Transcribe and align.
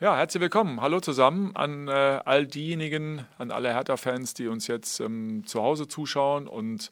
Ja, 0.00 0.16
herzlich 0.16 0.40
willkommen. 0.40 0.80
Hallo 0.80 1.00
zusammen 1.00 1.56
an 1.56 1.88
äh, 1.88 1.90
all 1.90 2.46
diejenigen, 2.46 3.26
an 3.36 3.50
alle 3.50 3.74
Hertha-Fans, 3.74 4.32
die 4.32 4.46
uns 4.46 4.68
jetzt 4.68 5.00
ähm, 5.00 5.42
zu 5.44 5.60
Hause 5.60 5.88
zuschauen 5.88 6.46
und 6.46 6.90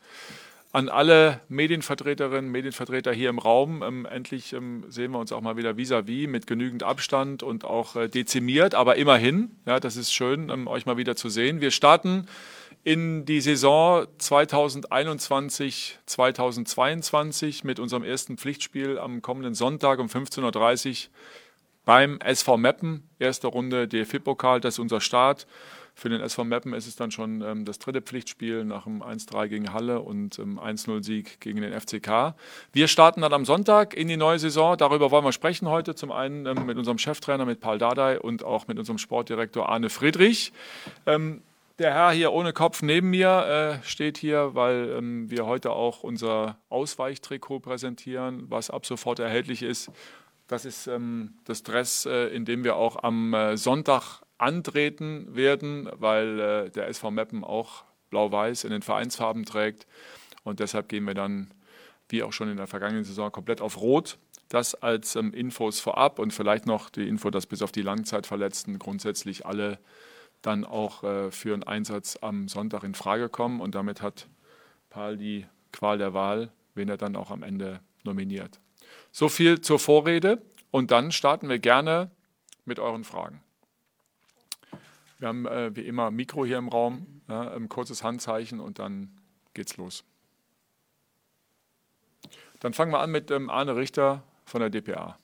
an 0.73 0.89
alle 0.89 1.41
Medienvertreterinnen, 1.49 2.51
Medienvertreter 2.51 3.13
hier 3.13 3.31
im 3.31 3.39
Raum. 3.39 3.85
Ähm, 3.85 4.07
endlich 4.07 4.53
ähm, 4.55 4.83
sehen 4.89 5.13
wir 5.13 5.21
uns 5.21 5.31
auch 5.31 5.41
mal 5.41 5.57
wieder 5.57 5.77
vis-à-vis 5.77 6.27
-vis 6.27 6.29
mit 6.29 6.49
genügend 6.49 6.83
Abstand 6.83 7.45
und 7.45 7.65
auch 7.65 7.95
äh, 7.95 8.09
dezimiert, 8.09 8.75
aber 8.75 8.97
immerhin. 8.97 9.53
Ja, 9.67 9.79
das 9.79 9.95
ist 9.95 10.13
schön, 10.13 10.51
ähm, 10.51 10.67
euch 10.67 10.85
mal 10.85 10.97
wieder 10.97 11.15
zu 11.15 11.29
sehen. 11.29 11.61
Wir 11.61 11.71
starten 11.71 12.27
in 12.83 13.25
die 13.25 13.41
Saison 13.41 14.09
2021, 14.19 16.01
2022 16.07 17.63
mit 17.63 17.79
unserem 17.79 18.03
ersten 18.03 18.37
Pflichtspiel 18.37 18.99
am 18.99 19.23
kommenden 19.23 19.55
Sonntag 19.55 20.01
um 20.01 20.09
15.30 20.09 20.43
Uhr 21.05 21.11
beim 21.87 22.19
SV 22.21 22.59
Meppen. 22.59 23.09
Erste 23.19 23.47
Runde 23.47 23.89
DFB-Pokal, 23.89 24.61
das 24.61 24.75
ist 24.75 24.79
unser 24.79 25.01
Start. 25.01 25.47
Für 25.95 26.11
den 26.11 26.21
SV 26.21 26.45
Meppen 26.45 26.75
ist 26.75 26.87
es 26.87 26.97
dann 26.97 27.11
schon 27.11 27.41
ähm, 27.41 27.65
das 27.65 27.79
dritte 27.79 28.03
Pflichtspiel 28.03 28.67
nach 28.67 28.85
dem 28.85 29.03
1-3 29.03 29.49
gegen 29.49 29.73
Halle 29.73 30.03
und 30.03 30.39
ähm, 30.39 30.61
1-0-Sieg 30.61 31.41
gegen 31.41 31.63
den 31.63 31.73
FCK. 31.73 32.35
Wir 32.75 32.87
starten 32.89 33.23
dann 33.23 33.33
am 33.33 33.47
Sonntag 33.47 33.95
in 33.95 34.09
die 34.09 34.19
neue 34.19 34.39
Saison. 34.39 34.77
Darüber 34.77 35.11
wollen 35.11 35.25
wir 35.25 35.33
sprechen 35.33 35.69
heute. 35.69 35.95
Zum 35.95 36.13
einen 36.13 36.45
ähm, 36.45 36.67
mit 36.67 36.77
unserem 36.77 36.99
Cheftrainer, 36.99 37.47
mit 37.47 37.61
Paul 37.61 37.79
Dardai 37.79 38.21
und 38.21 38.45
auch 38.45 38.67
mit 38.67 38.79
unserem 38.79 38.99
Sportdirektor 38.99 39.71
Arne 39.71 39.89
Friedrich. 39.89 40.53
Ähm, 41.07 41.41
der 41.79 41.95
Herr 41.95 42.11
hier 42.11 42.33
ohne 42.33 42.53
Kopf 42.53 42.83
neben 42.83 43.09
mir 43.11 43.81
äh, 43.83 43.87
steht 43.87 44.19
hier, 44.19 44.55
weil 44.55 44.97
ähm, 44.99 45.31
wir 45.31 45.47
heute 45.47 45.71
auch 45.71 46.03
unser 46.03 46.59
Ausweichtrikot 46.69 47.61
präsentieren, 47.61 48.51
was 48.51 48.69
ab 48.71 48.85
sofort 48.85 49.19
erhältlich 49.19 49.63
ist 49.63 49.91
das 50.47 50.65
ist 50.65 50.87
ähm, 50.87 51.35
das 51.45 51.63
Dress, 51.63 52.07
äh, 52.07 52.29
in 52.29 52.45
dem 52.45 52.65
wir 52.65 52.77
auch 52.77 53.03
am 53.03 53.35
äh, 53.35 53.57
Sonntag 53.57 54.23
antreten 54.39 55.35
werden, 55.35 55.89
weil 55.93 56.41
äh, 56.41 56.71
der 56.71 56.89
SV 56.89 57.11
Meppen 57.11 57.45
auch 57.45 57.85
blau-weiß 58.11 58.65
in 58.65 58.71
den 58.71 58.83
Vereinsfarben 58.83 59.45
trägt. 59.45 59.87
Und 60.45 60.61
deshalb 60.61 60.89
gehen 60.89 61.05
wir 61.05 61.15
dann, 61.15 61.53
wie 62.09 62.23
auch 62.23 62.33
schon 62.33 62.49
in 62.49 62.57
der 62.57 62.67
vergangenen 62.67 63.05
Saison, 63.05 63.33
komplett 63.33 63.61
auf 63.61 63.81
Rot. 63.81 64.19
Das 64.49 64.75
als 64.77 65.17
ähm, 65.17 65.33
Infos 65.33 65.81
vorab 65.81 66.19
und 66.21 66.33
vielleicht 66.33 66.67
noch 66.67 66.91
die 66.91 67.09
Info, 67.09 67.31
dass 67.31 67.47
bis 67.47 67.63
auf 67.63 67.73
die 67.73 67.83
Langzeitverletzten 67.83 68.79
grundsätzlich 68.79 69.45
alle 69.45 69.79
dann 70.43 70.65
auch 70.65 71.03
äh, 71.03 71.33
für 71.33 71.55
einen 71.55 71.65
Einsatz 71.65 72.19
am 72.21 72.47
Sonntag 72.47 72.85
in 72.85 72.95
Frage 72.95 73.29
kommen. 73.29 73.61
Und 73.61 73.75
damit 73.75 74.03
hat 74.03 74.29
Paul 74.91 75.17
die 75.17 75.47
Qual 75.73 75.99
der 75.99 76.15
Wahl, 76.15 76.53
wen 76.75 76.89
er 76.89 76.97
dann 76.97 77.17
auch 77.17 77.33
am 77.33 77.43
Ende 77.43 77.81
nominiert. 78.05 78.61
So 79.19 79.31
viel 79.31 79.63
zur 79.63 79.79
Vorrede 79.79 80.43
und 80.71 80.91
dann 80.91 81.11
starten 81.11 81.49
wir 81.49 81.59
gerne 81.59 82.11
mit 82.67 82.79
euren 82.79 83.03
Fragen. 83.03 83.43
Wir 85.19 85.29
haben 85.29 85.47
äh, 85.47 85.75
wie 85.75 85.87
immer 85.87 86.11
Mikro 86.11 86.45
hier 86.45 86.59
im 86.59 86.69
Raum, 86.69 87.23
ja, 87.27 87.51
ein 87.55 87.71
kurzes 87.71 88.05
Handzeichen 88.05 88.61
und 88.61 88.79
dann 88.79 89.17
geht's 89.55 89.79
los. 89.79 90.05
Dann 92.61 92.75
fangen 92.75 92.93
wir 92.93 93.01
an 93.01 93.11
mit 93.11 93.31
ähm, 93.31 93.49
Arne 93.49 93.75
Richter 93.75 94.23
von 94.45 94.61
der 94.61 94.69
DPA. 94.69 95.19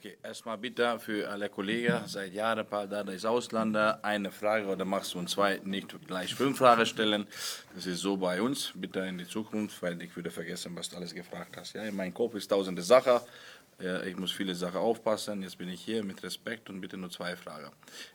Okay, 0.00 0.16
erstmal 0.22 0.56
bitte 0.56 0.98
für 0.98 1.28
alle 1.28 1.50
Kollegen, 1.50 2.00
seit 2.06 2.32
Jahren 2.32 2.66
paar 2.66 2.86
da 2.86 3.02
ist 3.02 3.26
Ausländer, 3.26 4.02
eine 4.02 4.30
Frage 4.32 4.66
oder 4.66 4.86
machst 4.86 5.12
du 5.12 5.18
und 5.18 5.28
zwei, 5.28 5.60
nicht 5.62 5.94
gleich 6.06 6.34
fünf 6.34 6.56
Fragen 6.56 6.86
stellen. 6.86 7.26
Das 7.74 7.84
ist 7.84 8.00
so 8.00 8.16
bei 8.16 8.40
uns, 8.40 8.72
bitte 8.74 9.00
in 9.00 9.18
die 9.18 9.28
Zukunft, 9.28 9.82
weil 9.82 10.00
ich 10.00 10.16
würde 10.16 10.30
vergessen, 10.30 10.74
was 10.74 10.88
du 10.88 10.96
alles 10.96 11.14
gefragt 11.14 11.54
hast. 11.58 11.74
Ja, 11.74 11.82
in 11.82 11.94
meinem 11.94 12.14
Kopf 12.14 12.34
ist 12.34 12.48
tausende 12.48 12.80
Sachen, 12.80 13.20
ich 14.06 14.16
muss 14.16 14.32
viele 14.32 14.54
Sachen 14.54 14.78
aufpassen, 14.78 15.42
jetzt 15.42 15.58
bin 15.58 15.68
ich 15.68 15.82
hier 15.82 16.02
mit 16.02 16.22
Respekt 16.22 16.70
und 16.70 16.80
bitte 16.80 16.96
nur 16.96 17.10
zwei 17.10 17.36
Fragen. 17.36 17.70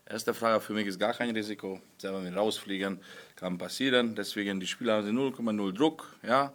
Erste 0.08 0.34
Frage, 0.34 0.62
für 0.62 0.74
mich 0.74 0.88
ist 0.88 1.00
gar 1.00 1.14
kein 1.14 1.30
Risiko, 1.36 1.82
selber 2.00 2.20
mit 2.20 2.36
rausfliegen, 2.36 3.00
kann 3.36 3.60
passieren, 3.60 4.16
deswegen 4.16 4.60
die 4.60 4.66
Spieler 4.66 4.98
haben 4.98 5.16
0,0 5.16 5.72
Druck, 5.72 6.16
ja, 6.24 6.52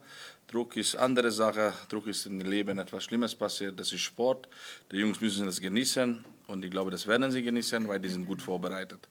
Druck 0.50 0.76
ist 0.76 0.96
andere 0.96 1.30
Sache. 1.30 1.72
Druck 1.88 2.08
ist 2.08 2.26
im 2.26 2.40
Leben 2.40 2.76
etwas 2.80 3.04
Schlimmes 3.04 3.36
passiert. 3.36 3.78
Das 3.78 3.92
ist 3.92 4.00
Sport. 4.00 4.48
Die 4.90 4.96
Jungs 4.96 5.20
müssen 5.20 5.46
das 5.46 5.60
genießen 5.60 6.24
und 6.48 6.64
ich 6.64 6.72
glaube, 6.72 6.90
das 6.90 7.06
werden 7.06 7.30
sie 7.30 7.42
genießen, 7.42 7.86
weil 7.86 8.00
die 8.00 8.08
sind 8.08 8.26
gut 8.26 8.42
vorbereitet. 8.42 9.08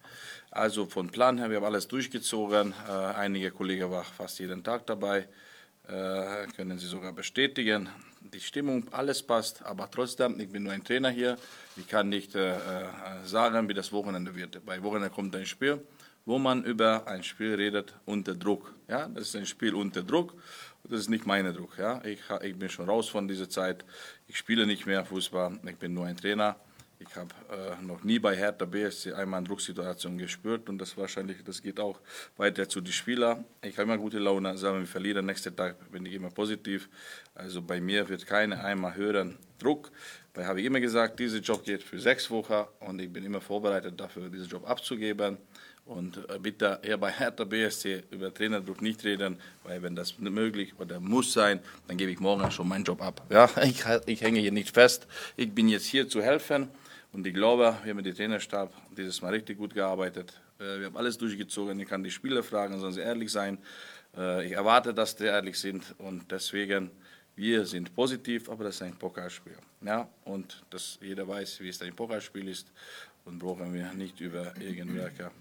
Also 0.52 0.86
von 0.86 1.10
Plan 1.10 1.38
her, 1.38 1.50
wir 1.50 1.58
haben 1.58 1.64
alles 1.64 1.88
durchgezogen. 1.88 2.74
Äh, 2.86 2.92
einige 2.92 3.52
Kollegen 3.52 3.90
waren 3.90 4.04
fast 4.04 4.40
jeden 4.40 4.62
Tag 4.66 4.86
dabei. 4.86 5.30
Äh, 5.88 6.48
können 6.58 6.78
Sie 6.78 6.88
sogar 6.88 7.14
bestätigen. 7.14 7.88
Die 8.20 8.42
Stimmung, 8.42 8.90
alles 8.92 9.24
passt, 9.24 9.64
aber 9.64 9.90
trotzdem, 9.90 10.38
ich 10.42 10.50
bin 10.50 10.64
nur 10.64 10.74
ein 10.74 10.84
Trainer 10.84 11.10
hier. 11.10 11.38
Ich 11.78 11.88
kann 11.88 12.10
nicht 12.10 12.36
äh, 12.36 12.52
äh 12.52 12.60
sagen, 13.24 13.70
wie 13.70 13.74
das 13.74 13.94
Wochenende 13.94 14.36
wird. 14.36 14.66
Bei 14.66 14.84
Wochenende 14.84 15.10
kommt 15.10 15.34
ein 15.38 15.46
Spiel, 15.46 15.80
wo 16.26 16.38
man 16.38 16.66
über 16.66 17.08
ein 17.08 17.24
Spiel 17.24 17.56
redet 17.56 17.94
unter 18.06 18.36
Druck. 18.36 18.74
Ja, 18.90 19.08
das 19.08 19.30
ist 19.30 19.36
ein 19.38 19.46
Spiel 19.46 19.74
unter 19.74 20.04
Druck 20.04 20.34
das 20.84 21.02
ist 21.02 21.10
nicht 21.10 21.26
mein 21.26 21.52
Druck. 21.54 21.78
Ja? 21.78 22.02
Ich, 22.04 22.22
ich 22.42 22.56
bin 22.56 22.70
schon 22.70 22.90
raus 22.90 23.10
von 23.10 23.28
dieser 23.28 23.50
Zeit. 23.50 23.86
Ich 24.28 24.38
spiele 24.38 24.66
nicht 24.66 24.86
mehr 24.86 25.06
Fußball. 25.06 25.60
Ich 25.66 25.78
bin 25.78 25.94
nur 25.94 26.06
ein 26.06 26.18
Trainer. 26.18 26.56
Ich 27.02 27.16
habe 27.16 27.30
äh, 27.50 27.82
noch 27.82 28.04
nie 28.04 28.20
bei 28.20 28.36
Hertha 28.36 28.66
BSC 28.66 29.14
einmal 29.14 29.38
eine 29.38 29.48
Drucksituation 29.48 30.18
gespürt 30.18 30.68
und 30.68 30.80
das 30.80 30.98
wahrscheinlich, 30.98 31.42
das 31.46 31.62
geht 31.62 31.80
auch 31.80 31.98
weiter 32.36 32.68
zu 32.68 32.82
den 32.82 32.92
Spielern. 32.92 33.46
Ich 33.62 33.78
habe 33.78 33.84
immer 33.84 33.98
gute 33.98 34.20
Laune, 34.20 34.58
sagen 34.58 34.80
wir 34.80 34.86
verlieren, 34.86 35.26
nächsten 35.26 35.56
Tag 35.56 35.78
bin 35.94 36.06
ich 36.06 36.14
immer 36.14 36.30
positiv. 36.30 36.90
Also 37.36 37.62
bei 37.62 37.80
mir 37.80 38.10
wird 38.10 38.28
keiner 38.28 38.62
einmal 38.66 38.96
hören 38.96 39.38
Druck. 39.60 39.92
Weil 40.34 40.46
habe 40.46 40.60
ich 40.60 40.66
immer 40.66 40.82
gesagt, 40.82 41.20
dieser 41.20 41.40
Job 41.40 41.64
geht 41.64 41.84
für 41.84 42.00
sechs 42.00 42.30
Wochen 42.30 42.66
und 42.82 43.00
ich 43.00 43.12
bin 43.12 43.24
immer 43.24 43.40
vorbereitet 43.40 43.98
dafür, 43.98 44.30
diesen 44.30 44.50
Job 44.50 44.70
abzugeben. 44.70 45.38
Und 45.90 46.18
äh, 46.30 46.38
bitte 46.38 46.80
hier 46.84 46.98
bei 46.98 47.10
Hertha 47.12 47.46
BSC 47.46 48.04
über 48.12 48.32
Trainerdruck 48.32 48.80
nicht 48.80 49.04
reden, 49.04 49.40
weil 49.64 49.82
wenn 49.82 49.96
das 49.96 50.20
möglich 50.20 50.76
oder 50.78 51.00
muss 51.00 51.34
sein, 51.34 51.62
dann 51.88 51.98
gebe 51.98 52.12
ich 52.12 52.20
morgen 52.20 52.52
schon 52.52 52.68
meinen 52.68 52.84
Job 52.84 53.02
ab. 53.02 53.26
Ja, 53.32 53.50
ich, 53.64 53.84
ich 54.06 54.22
hänge 54.22 54.40
hier 54.40 54.52
nicht 54.52 54.72
fest. 54.72 55.08
Ich 55.36 55.52
bin 55.52 55.68
jetzt 55.68 55.88
hier 55.88 56.08
zu 56.08 56.22
helfen 56.22 56.68
und 57.12 57.26
ich 57.26 57.34
glaube, 57.34 57.76
wir 57.84 57.90
haben 57.90 57.98
mit 57.98 58.06
dem 58.06 58.16
Trainerstab 58.16 58.72
dieses 58.96 59.20
Mal 59.24 59.34
richtig 59.34 59.58
gut 59.58 59.74
gearbeitet. 59.74 60.40
Äh, 60.60 60.78
wir 60.80 60.86
haben 60.86 60.98
alles 60.98 61.18
durchgezogen. 61.18 61.80
Ich 61.80 61.90
kann 61.90 62.04
die 62.04 62.12
Spieler 62.12 62.44
fragen, 62.44 62.80
sollen 62.80 62.94
sie 62.94 63.02
ehrlich 63.02 63.32
sein. 63.32 63.58
Äh, 64.16 64.46
ich 64.46 64.52
erwarte, 64.52 64.94
dass 64.94 65.18
sie 65.18 65.26
ehrlich 65.26 65.58
sind 65.58 65.96
und 65.98 66.32
deswegen 66.32 66.92
wir 67.36 67.66
sind 67.66 67.96
positiv, 67.96 68.48
aber 68.48 68.66
das 68.66 68.76
ist 68.76 68.84
ein 68.84 68.96
Pokerspiel. 68.96 69.58
Ja, 69.82 70.08
und 70.26 70.62
dass 70.70 71.00
jeder 71.02 71.28
weiß, 71.28 71.62
wie 71.62 71.70
es 71.70 71.82
ein 71.82 71.96
Pokerspiel 71.96 72.48
ist 72.48 72.72
und 73.26 73.40
brauchen 73.40 73.74
wir 73.74 73.92
nicht 73.94 74.20
über 74.20 74.54
irgendwelche 74.60 75.32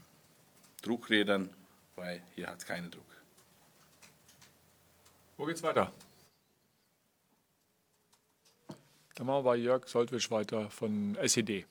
Druck 0.82 1.10
reden, 1.10 1.50
weil 1.96 2.22
hier 2.34 2.46
hat 2.46 2.58
es 2.58 2.66
keinen 2.66 2.90
Druck. 2.90 3.04
Wo 5.36 5.44
geht's 5.44 5.62
weiter? 5.62 5.92
Dann 9.14 9.26
machen 9.26 9.44
wir 9.44 9.50
bei 9.50 9.56
Jörg 9.56 9.88
Soltwisch 9.88 10.30
weiter 10.30 10.70
von 10.70 11.16
SED. 11.16 11.66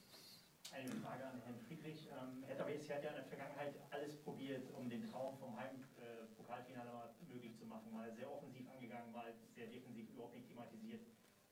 Eine 0.71 0.91
Frage 0.99 1.23
an 1.25 1.41
Herrn 1.45 1.59
Friedrich. 1.67 2.07
Ähm, 2.11 2.43
Herr 2.45 2.67
WSC 2.67 2.93
hat 2.93 3.03
ja 3.03 3.09
in 3.11 3.15
der 3.15 3.25
Vergangenheit 3.25 3.73
alles 3.89 4.17
probiert, 4.17 4.67
um 4.75 4.89
den 4.89 5.09
Traum 5.09 5.37
vom 5.37 5.55
Heimpokalfinale 5.55 6.89
äh, 6.89 7.33
möglich 7.33 7.57
zu 7.57 7.65
machen. 7.65 7.91
Mal 7.93 8.11
sehr 8.11 8.29
offensiv 8.29 8.67
angegangen, 8.69 9.11
mal 9.13 9.33
sehr 9.55 9.67
defensiv 9.67 10.09
überhaupt 10.11 10.35
nicht 10.35 10.47
thematisiert. 10.47 11.01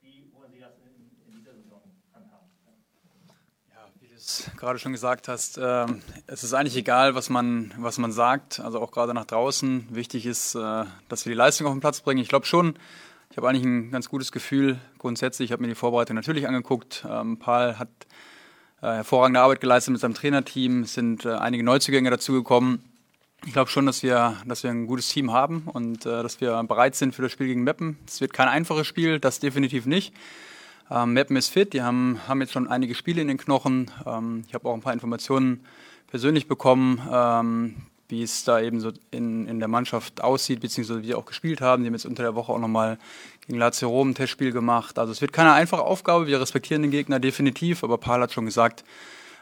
Wie 0.02 0.30
wollen 0.34 0.52
Sie 0.52 0.60
das 0.60 0.76
in, 0.80 1.12
in 1.28 1.40
dieser 1.40 1.56
Saison 1.56 1.82
handhaben? 2.14 2.50
Wie 4.00 4.08
du 4.08 4.15
es 4.26 4.52
gerade 4.58 4.80
schon 4.80 4.92
gesagt 4.92 5.28
hast, 5.28 5.58
äh, 5.58 5.86
es 6.28 6.44
ist 6.44 6.54
eigentlich 6.54 6.76
egal, 6.76 7.16
was 7.16 7.30
man, 7.30 7.74
was 7.78 7.98
man 7.98 8.12
sagt, 8.12 8.60
also 8.60 8.80
auch 8.80 8.92
gerade 8.92 9.14
nach 9.14 9.26
draußen. 9.26 9.88
Wichtig 9.92 10.26
ist, 10.26 10.56
äh, 10.56 10.84
dass 11.10 11.26
wir 11.26 11.32
die 11.32 11.38
Leistung 11.38 11.68
auf 11.68 11.74
den 11.74 11.82
Platz 11.82 12.02
bringen. 12.02 12.22
Ich 12.22 12.30
glaube 12.30 12.46
schon, 12.46 12.76
ich 13.30 13.38
habe 13.38 13.50
eigentlich 13.50 13.66
ein 13.66 13.92
ganz 13.92 14.10
gutes 14.10 14.32
Gefühl 14.32 14.80
grundsätzlich. 14.98 15.48
Ich 15.48 15.52
habe 15.52 15.62
mir 15.62 15.70
die 15.70 15.76
Vorbereitung 15.76 16.16
natürlich 16.16 16.48
angeguckt. 16.48 17.06
Ähm, 17.10 17.38
Paul 17.38 17.78
hat 17.78 17.90
äh, 18.82 18.88
hervorragende 18.88 19.40
Arbeit 19.40 19.62
geleistet 19.62 19.92
mit 19.92 20.02
seinem 20.02 20.14
Trainerteam. 20.14 20.84
Es 20.84 20.94
sind 20.94 21.26
äh, 21.26 21.34
einige 21.34 21.64
Neuzugänge 21.64 22.10
dazugekommen. 22.10 22.84
Ich 23.46 23.54
glaube 23.54 23.70
schon, 23.70 23.86
dass 23.86 24.02
wir, 24.02 24.38
dass 24.46 24.64
wir 24.64 24.72
ein 24.72 24.88
gutes 24.88 25.10
Team 25.10 25.32
haben 25.32 25.64
und 25.72 26.06
äh, 26.06 26.24
dass 26.24 26.42
wir 26.42 26.64
bereit 26.64 26.96
sind 26.96 27.14
für 27.14 27.22
das 27.22 27.32
Spiel 27.32 27.48
gegen 27.48 27.64
Meppen. 27.64 27.98
Es 28.08 28.22
wird 28.22 28.34
kein 28.34 28.48
einfaches 28.48 28.88
Spiel, 28.88 29.20
das 29.20 29.40
definitiv 29.40 29.86
nicht. 29.86 30.14
Ähm, 30.90 31.14
Meppen 31.14 31.36
ist 31.36 31.50
fit, 31.50 31.74
die 31.74 31.82
haben, 31.82 32.20
haben 32.28 32.42
jetzt 32.42 32.54
schon 32.54 32.68
einige 32.68 32.96
Spiele 32.96 33.22
in 33.22 33.28
den 33.28 33.38
Knochen. 33.38 33.92
Ähm, 34.06 34.44
ich 34.48 34.54
habe 34.54 34.70
auch 34.70 34.74
ein 34.74 34.82
paar 34.82 34.94
Informationen 34.94 35.66
persönlich 36.08 36.48
bekommen. 36.48 37.02
Ähm, 37.12 37.76
wie 38.08 38.22
es 38.22 38.44
da 38.44 38.60
eben 38.60 38.80
so 38.80 38.92
in, 39.12 39.48
in 39.48 39.60
der 39.60 39.68
Mannschaft 39.68 40.22
aussieht, 40.22 40.60
beziehungsweise 40.60 41.02
wie 41.02 41.08
sie 41.08 41.16
auch 41.16 41.26
gespielt 41.26 41.62
haben. 41.62 41.84
Die 41.84 41.88
haben 41.88 41.96
jetzt 41.96 42.06
unter 42.06 42.24
der 42.24 42.36
Woche 42.36 42.52
auch 42.52 42.60
nochmal 42.60 43.00
gegen 43.46 43.58
Lazio 43.58 43.90
Rom 43.90 44.10
ein 44.10 44.16
Testspiel 44.16 44.52
gemacht. 44.52 45.00
Also 45.00 45.12
es 45.12 45.22
wird 45.22 45.34
keine 45.34 45.54
einfache 45.54 45.82
Aufgabe. 45.82 46.28
Wir 46.28 46.40
respektieren 46.40 46.84
den 46.84 46.92
Gegner 46.92 47.20
definitiv, 47.20 47.84
aber 47.84 47.98
Paul 47.98 48.22
hat 48.22 48.32
schon 48.32 48.46
gesagt, 48.46 48.84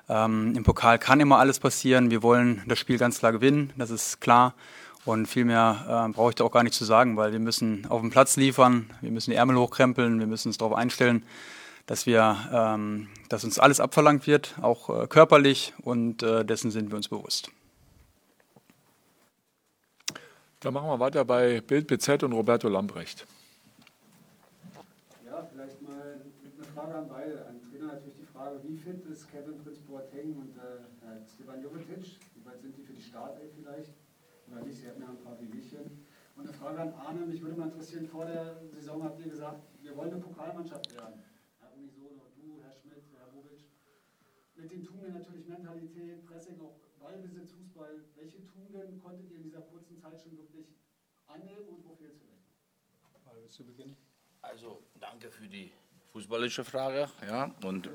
ähm, 0.09 0.53
im 0.55 0.63
Pokal 0.63 0.97
kann 0.97 1.19
immer 1.19 1.39
alles 1.39 1.59
passieren. 1.59 2.09
Wir 2.09 2.23
wollen 2.23 2.61
das 2.67 2.79
Spiel 2.79 2.97
ganz 2.97 3.19
klar 3.19 3.31
gewinnen, 3.31 3.73
das 3.77 3.89
ist 3.89 4.21
klar. 4.21 4.53
Und 5.05 5.25
viel 5.25 5.43
mehr 5.43 6.07
äh, 6.07 6.13
brauche 6.13 6.29
ich 6.29 6.35
da 6.35 6.45
auch 6.45 6.51
gar 6.51 6.63
nicht 6.63 6.75
zu 6.75 6.85
sagen, 6.85 7.17
weil 7.17 7.33
wir 7.33 7.39
müssen 7.39 7.85
auf 7.89 7.99
dem 7.99 8.09
Platz 8.09 8.37
liefern, 8.37 8.89
wir 9.01 9.11
müssen 9.11 9.31
die 9.31 9.35
Ärmel 9.35 9.57
hochkrempeln, 9.57 10.19
wir 10.19 10.27
müssen 10.27 10.47
uns 10.47 10.57
darauf 10.57 10.73
einstellen, 10.73 11.25
dass 11.87 12.05
wir, 12.05 12.37
ähm, 12.53 13.09
dass 13.27 13.43
uns 13.43 13.59
alles 13.59 13.81
abverlangt 13.81 14.27
wird, 14.27 14.55
auch 14.61 15.03
äh, 15.03 15.07
körperlich 15.07 15.73
und 15.83 16.23
äh, 16.23 16.45
dessen 16.45 16.71
sind 16.71 16.89
wir 16.89 16.95
uns 16.95 17.09
bewusst. 17.09 17.51
Dann 20.61 20.73
machen 20.73 20.87
wir 20.87 20.99
weiter 21.01 21.25
bei 21.25 21.59
Bild 21.59 21.87
BZ 21.87 22.23
und 22.23 22.31
Roberto 22.31 22.69
Lambrecht. 22.69 23.27
Ja, 25.25 25.45
vielleicht 25.51 25.81
mal 25.81 26.21
eine 26.23 26.65
Frage 26.73 26.95
an 26.95 27.09
beide. 27.09 27.45
An 27.47 27.59
Trainer 27.69 27.87
natürlich 27.87 28.15
die 28.21 28.25
Frage, 28.33 28.61
wie 28.63 28.77
fit 28.77 29.05
ist 29.11 29.29
Kevin 29.29 29.61
Prinz 29.61 29.79
Boateng 29.79 30.37
und 30.37 30.55
äh, 30.55 31.19
Stevan 31.35 31.61
Jovetic? 31.61 32.15
Wie 32.35 32.45
weit 32.45 32.61
sind 32.61 32.77
die 32.77 32.83
für 32.83 32.93
die 32.93 33.03
Startelf 33.03 33.51
vielleicht? 33.61 33.91
Oder 34.51 34.61
nicht? 34.61 34.77
Sie 34.79 34.87
hatten 34.87 35.01
ja 35.01 35.09
ein 35.09 35.21
paar 35.23 35.39
Wehwehchen. 35.39 36.05
Und 36.35 36.47
eine 36.47 36.53
Frage 36.53 36.81
an 36.81 36.93
Arne, 36.93 37.25
mich 37.25 37.41
würde 37.41 37.55
mal 37.55 37.69
interessieren, 37.69 38.07
vor 38.07 38.25
der 38.25 38.61
Saison 38.71 39.03
habt 39.03 39.19
ihr 39.19 39.29
gesagt, 39.29 39.61
wir 39.81 39.95
wollen 39.95 40.13
eine 40.13 40.21
Pokalmannschaft 40.21 40.93
werden. 40.95 41.21
Ja, 41.61 41.67
unisono, 41.75 42.31
du, 42.35 42.59
Herr 42.63 42.73
Schmidt, 42.73 43.03
Herr 43.17 43.27
Bobic. 43.27 43.65
Mit 44.55 44.71
den 44.71 44.83
Tugenden 44.83 45.13
natürlich 45.13 45.47
Mentalität, 45.47 46.25
Pressing, 46.25 46.59
auch 46.59 46.75
Ballbesitz, 46.99 47.51
Fußball. 47.53 48.01
Welche 48.15 48.45
Tugenden 48.45 49.01
konntet 49.01 49.29
ihr 49.29 49.37
in 49.37 49.43
dieser 49.43 49.61
kurzen 49.61 49.97
Zeit 49.97 50.19
schon 50.19 50.37
wirklich 50.37 50.67
annehmen 51.27 51.67
und 51.69 51.85
wo 51.85 51.93
fehlt 51.95 52.13
es 52.13 52.19
vielleicht? 52.19 52.43
Also, 54.41 54.81
danke 54.99 55.29
für 55.29 55.47
die 55.47 55.71
fußballische 56.11 56.63
Frage. 56.63 57.09
Ja, 57.27 57.53
und 57.63 57.89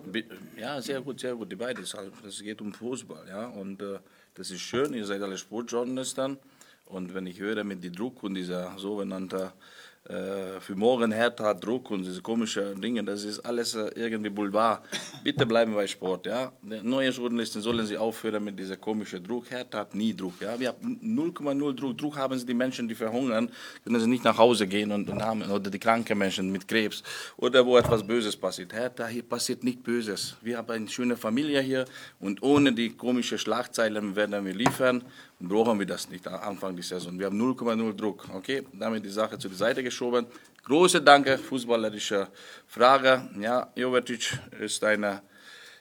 ja, 0.56 0.80
sehr 0.80 1.00
gut, 1.00 1.20
sehr 1.20 1.34
gut. 1.34 1.50
Die 1.50 1.56
beiden. 1.56 1.84
Das 2.22 2.42
geht 2.42 2.60
um 2.60 2.72
Fußball. 2.72 3.28
Ja, 3.28 3.48
und 3.48 3.80
äh, 3.82 3.98
das 4.38 4.52
ist 4.52 4.61
schön. 4.61 4.94
Ihr 4.94 5.05
seid 5.05 5.20
alle 5.20 5.37
Sportjournalisten. 5.37 6.38
Und 6.87 7.12
wenn 7.12 7.26
ich 7.26 7.40
höre 7.40 7.64
mit 7.64 7.82
dem 7.82 7.93
Druck 7.93 8.23
und 8.23 8.35
dieser 8.35 8.79
sogenannten 8.79 9.40
äh, 9.40 9.50
für 10.60 10.74
morgen 10.74 11.12
härter 11.12 11.54
Druck 11.54 11.90
und 11.90 12.02
diese 12.02 12.22
komischen 12.22 12.80
Dinge, 12.80 13.04
das 13.04 13.24
ist 13.24 13.40
alles 13.40 13.74
äh, 13.74 13.90
irgendwie 13.94 14.30
Boulevard. 14.30 14.82
Bitte 15.22 15.44
bleiben 15.44 15.74
bei 15.74 15.86
Sport, 15.86 16.26
ja. 16.26 16.52
Neue 16.62 17.10
Journalisten 17.10 17.60
sollen 17.60 17.84
sie 17.84 17.98
aufhören 17.98 18.42
mit 18.42 18.58
diesem 18.58 18.80
komischen 18.80 19.22
Druck. 19.22 19.50
Hertha 19.50 19.80
hat 19.80 19.94
nie 19.94 20.14
Druck, 20.14 20.40
ja. 20.40 20.58
Wir 20.58 20.68
haben 20.68 20.98
0,0 21.02 21.74
Druck. 21.74 21.98
Druck 21.98 22.16
haben 22.16 22.38
sie 22.38 22.46
die 22.46 22.54
Menschen, 22.54 22.88
die 22.88 22.94
verhungern, 22.94 23.50
können 23.84 24.00
sie 24.00 24.06
nicht 24.06 24.24
nach 24.24 24.38
Hause 24.38 24.66
gehen 24.66 24.92
und, 24.92 25.10
und 25.10 25.22
haben, 25.22 25.42
oder 25.42 25.70
die 25.70 25.78
kranken 25.78 26.16
Menschen 26.16 26.50
mit 26.50 26.66
Krebs 26.66 27.02
oder 27.36 27.64
wo 27.66 27.76
etwas 27.76 28.06
Böses 28.06 28.36
passiert. 28.36 28.72
Hertha, 28.72 29.06
hier 29.06 29.22
passiert 29.22 29.62
nichts 29.62 29.82
Böses. 29.82 30.36
Wir 30.40 30.56
haben 30.56 30.70
eine 30.70 30.88
schöne 30.88 31.16
Familie 31.16 31.60
hier 31.60 31.84
und 32.18 32.42
ohne 32.42 32.72
die 32.72 32.90
komischen 32.90 33.38
Schlagzeilen 33.38 34.16
werden 34.16 34.44
wir 34.44 34.54
liefern 34.54 35.04
brauchen 35.40 35.79
wir 35.79 35.87
das 35.87 36.08
nicht 36.08 36.26
Anfang 36.26 36.75
der 36.75 36.85
Saison. 36.85 37.19
Wir 37.19 37.26
haben 37.26 37.40
0,0 37.40 37.93
Druck. 37.94 38.29
Okay, 38.32 38.64
damit 38.73 39.05
die 39.05 39.11
Sache 39.11 39.38
zu 39.38 39.49
der 39.49 39.56
Seite 39.56 39.82
geschoben. 39.82 40.26
Große 40.64 41.00
Danke, 41.00 41.38
fußballerische 41.38 42.29
Frage. 42.67 43.29
Ja, 43.40 43.73
Jovetic 43.75 44.38
ist 44.61 44.82
ein 44.85 45.20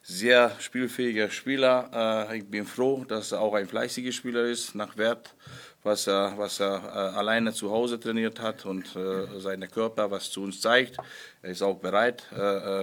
sehr 0.08 0.52
spielfähiger 0.60 1.30
Spieler. 1.30 2.28
Äh, 2.32 2.38
ich 2.38 2.46
bin 2.46 2.66
froh, 2.66 3.04
dass 3.06 3.34
er 3.34 3.42
auch 3.42 3.54
ein 3.56 3.68
fleißiger 3.68 4.14
Spieler 4.14 4.46
ist, 4.46 4.74
nach 4.74 4.96
Wert, 4.96 5.36
was 5.84 6.08
er, 6.08 6.34
was 6.38 6.62
er 6.62 6.82
äh, 6.84 7.18
alleine 7.18 7.52
zu 7.52 7.70
Hause 7.72 8.00
trainiert 8.00 8.40
hat 8.40 8.66
und 8.66 8.96
äh, 8.96 9.40
seine 9.40 9.68
Körper, 9.68 10.10
was 10.10 10.32
zu 10.32 10.44
uns 10.44 10.62
zeigt. 10.62 10.98
Er 11.42 11.52
ist 11.52 11.62
auch 11.62 11.78
bereit, 11.78 12.24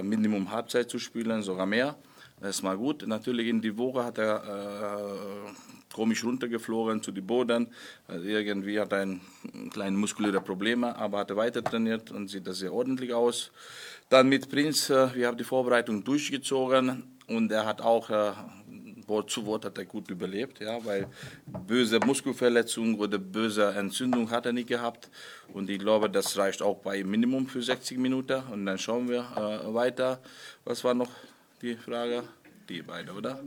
Minimum 0.03 0.51
Halbzeit 0.51 0.89
zu 0.89 0.99
spielen, 0.99 1.41
sogar 1.41 1.65
mehr. 1.65 1.95
Das 2.39 2.57
ist 2.57 2.63
mal 2.63 2.77
gut. 2.77 3.07
Natürlich 3.07 3.47
in 3.47 3.61
die 3.61 3.77
Woche 3.77 4.03
hat 4.03 4.17
er 4.17 4.43
komisch 5.95 6.25
runtergeflogen 6.25 7.01
zu 7.01 7.11
den 7.11 7.25
Boden. 7.25 7.67
Also 8.07 8.25
irgendwie 8.25 8.79
hat 8.79 8.91
er 8.91 9.03
ein 9.03 9.21
kleine 9.71 9.95
muskuläre 9.95 10.41
Probleme, 10.41 10.93
aber 10.97 11.19
hat 11.19 11.29
er 11.29 11.37
weiter 11.37 11.63
trainiert 11.63 12.11
und 12.11 12.27
sieht 12.27 12.45
das 12.45 12.59
sehr 12.59 12.73
ordentlich 12.73 13.13
aus. 13.13 13.51
Dann 14.09 14.27
mit 14.27 14.49
Prinz, 14.49 14.89
äh, 14.89 15.15
wir 15.15 15.27
haben 15.27 15.37
die 15.37 15.45
Vorbereitung 15.45 16.03
durchgezogen 16.03 17.03
und 17.27 17.51
er 17.51 17.65
hat 17.65 17.81
auch 17.81 18.09
äh, 18.09 18.33
Wort 19.07 19.29
zu 19.29 19.45
Wort 19.45 19.65
hat 19.65 19.77
er 19.77 19.85
gut 19.85 20.09
überlebt, 20.09 20.59
ja, 20.59 20.83
weil 20.83 21.07
böse 21.45 21.99
Muskelverletzung 21.99 22.99
oder 22.99 23.19
böse 23.19 23.67
Entzündung 23.67 24.31
hat 24.31 24.47
er 24.47 24.53
nicht 24.53 24.67
gehabt. 24.67 25.09
Und 25.53 25.69
ich 25.69 25.79
glaube, 25.79 26.09
das 26.09 26.37
reicht 26.37 26.61
auch 26.61 26.77
bei 26.77 27.03
Minimum 27.03 27.47
für 27.47 27.61
60 27.61 27.99
Minuten. 27.99 28.41
Und 28.51 28.65
dann 28.65 28.79
schauen 28.79 29.07
wir 29.07 29.21
äh, 29.35 29.73
weiter. 29.73 30.19
Was 30.63 30.83
war 30.83 30.95
noch 30.95 31.09
die 31.61 31.75
Frage? 31.75 32.23
Die 32.69 32.81
beide, 32.81 33.11
oder? 33.13 33.43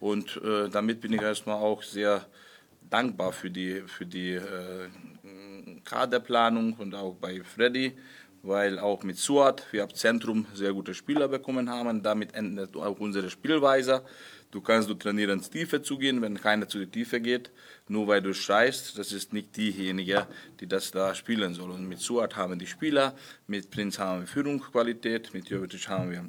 Und 0.00 0.40
äh, 0.44 0.68
damit 0.68 1.00
bin 1.00 1.12
ich 1.12 1.22
erstmal 1.22 1.56
auch 1.56 1.82
sehr 1.82 2.26
dankbar 2.90 3.32
für 3.32 3.50
die, 3.50 3.82
für 3.86 4.06
die 4.06 4.32
äh, 4.32 4.88
Kaderplanung 5.84 6.74
und 6.74 6.94
auch 6.94 7.14
bei 7.14 7.42
Freddy, 7.42 7.96
weil 8.42 8.78
auch 8.78 9.02
mit 9.02 9.16
Suat 9.16 9.64
wir 9.72 9.82
ab 9.84 9.96
Zentrum 9.96 10.46
sehr 10.54 10.72
gute 10.72 10.94
Spieler 10.94 11.28
bekommen 11.28 11.70
haben. 11.70 12.02
Damit 12.02 12.34
endet 12.34 12.76
auch 12.76 12.98
unsere 13.00 13.30
Spielweise. 13.30 14.02
Du 14.50 14.60
kannst 14.60 14.88
du 14.88 14.94
trainieren, 14.94 15.38
ins 15.38 15.50
Tiefe 15.50 15.82
zu 15.82 15.98
gehen, 15.98 16.22
wenn 16.22 16.40
keiner 16.40 16.68
zu 16.68 16.78
der 16.78 16.90
Tiefe 16.90 17.20
geht, 17.20 17.50
nur 17.88 18.06
weil 18.06 18.22
du 18.22 18.32
schreist. 18.34 18.96
Das 18.98 19.10
ist 19.10 19.32
nicht 19.32 19.56
diejenige, 19.56 20.26
die 20.60 20.68
das 20.68 20.92
da 20.92 21.14
spielen 21.14 21.54
soll. 21.54 21.70
Und 21.70 21.88
mit 21.88 21.98
Suat 21.98 22.36
haben 22.36 22.58
die 22.58 22.66
Spieler, 22.66 23.16
mit 23.48 23.70
Prinz 23.70 23.98
haben 23.98 24.20
wir 24.20 24.26
Führungsqualität, 24.28 25.34
mit 25.34 25.48
Jovic 25.48 25.88
haben 25.88 26.10
wir 26.10 26.28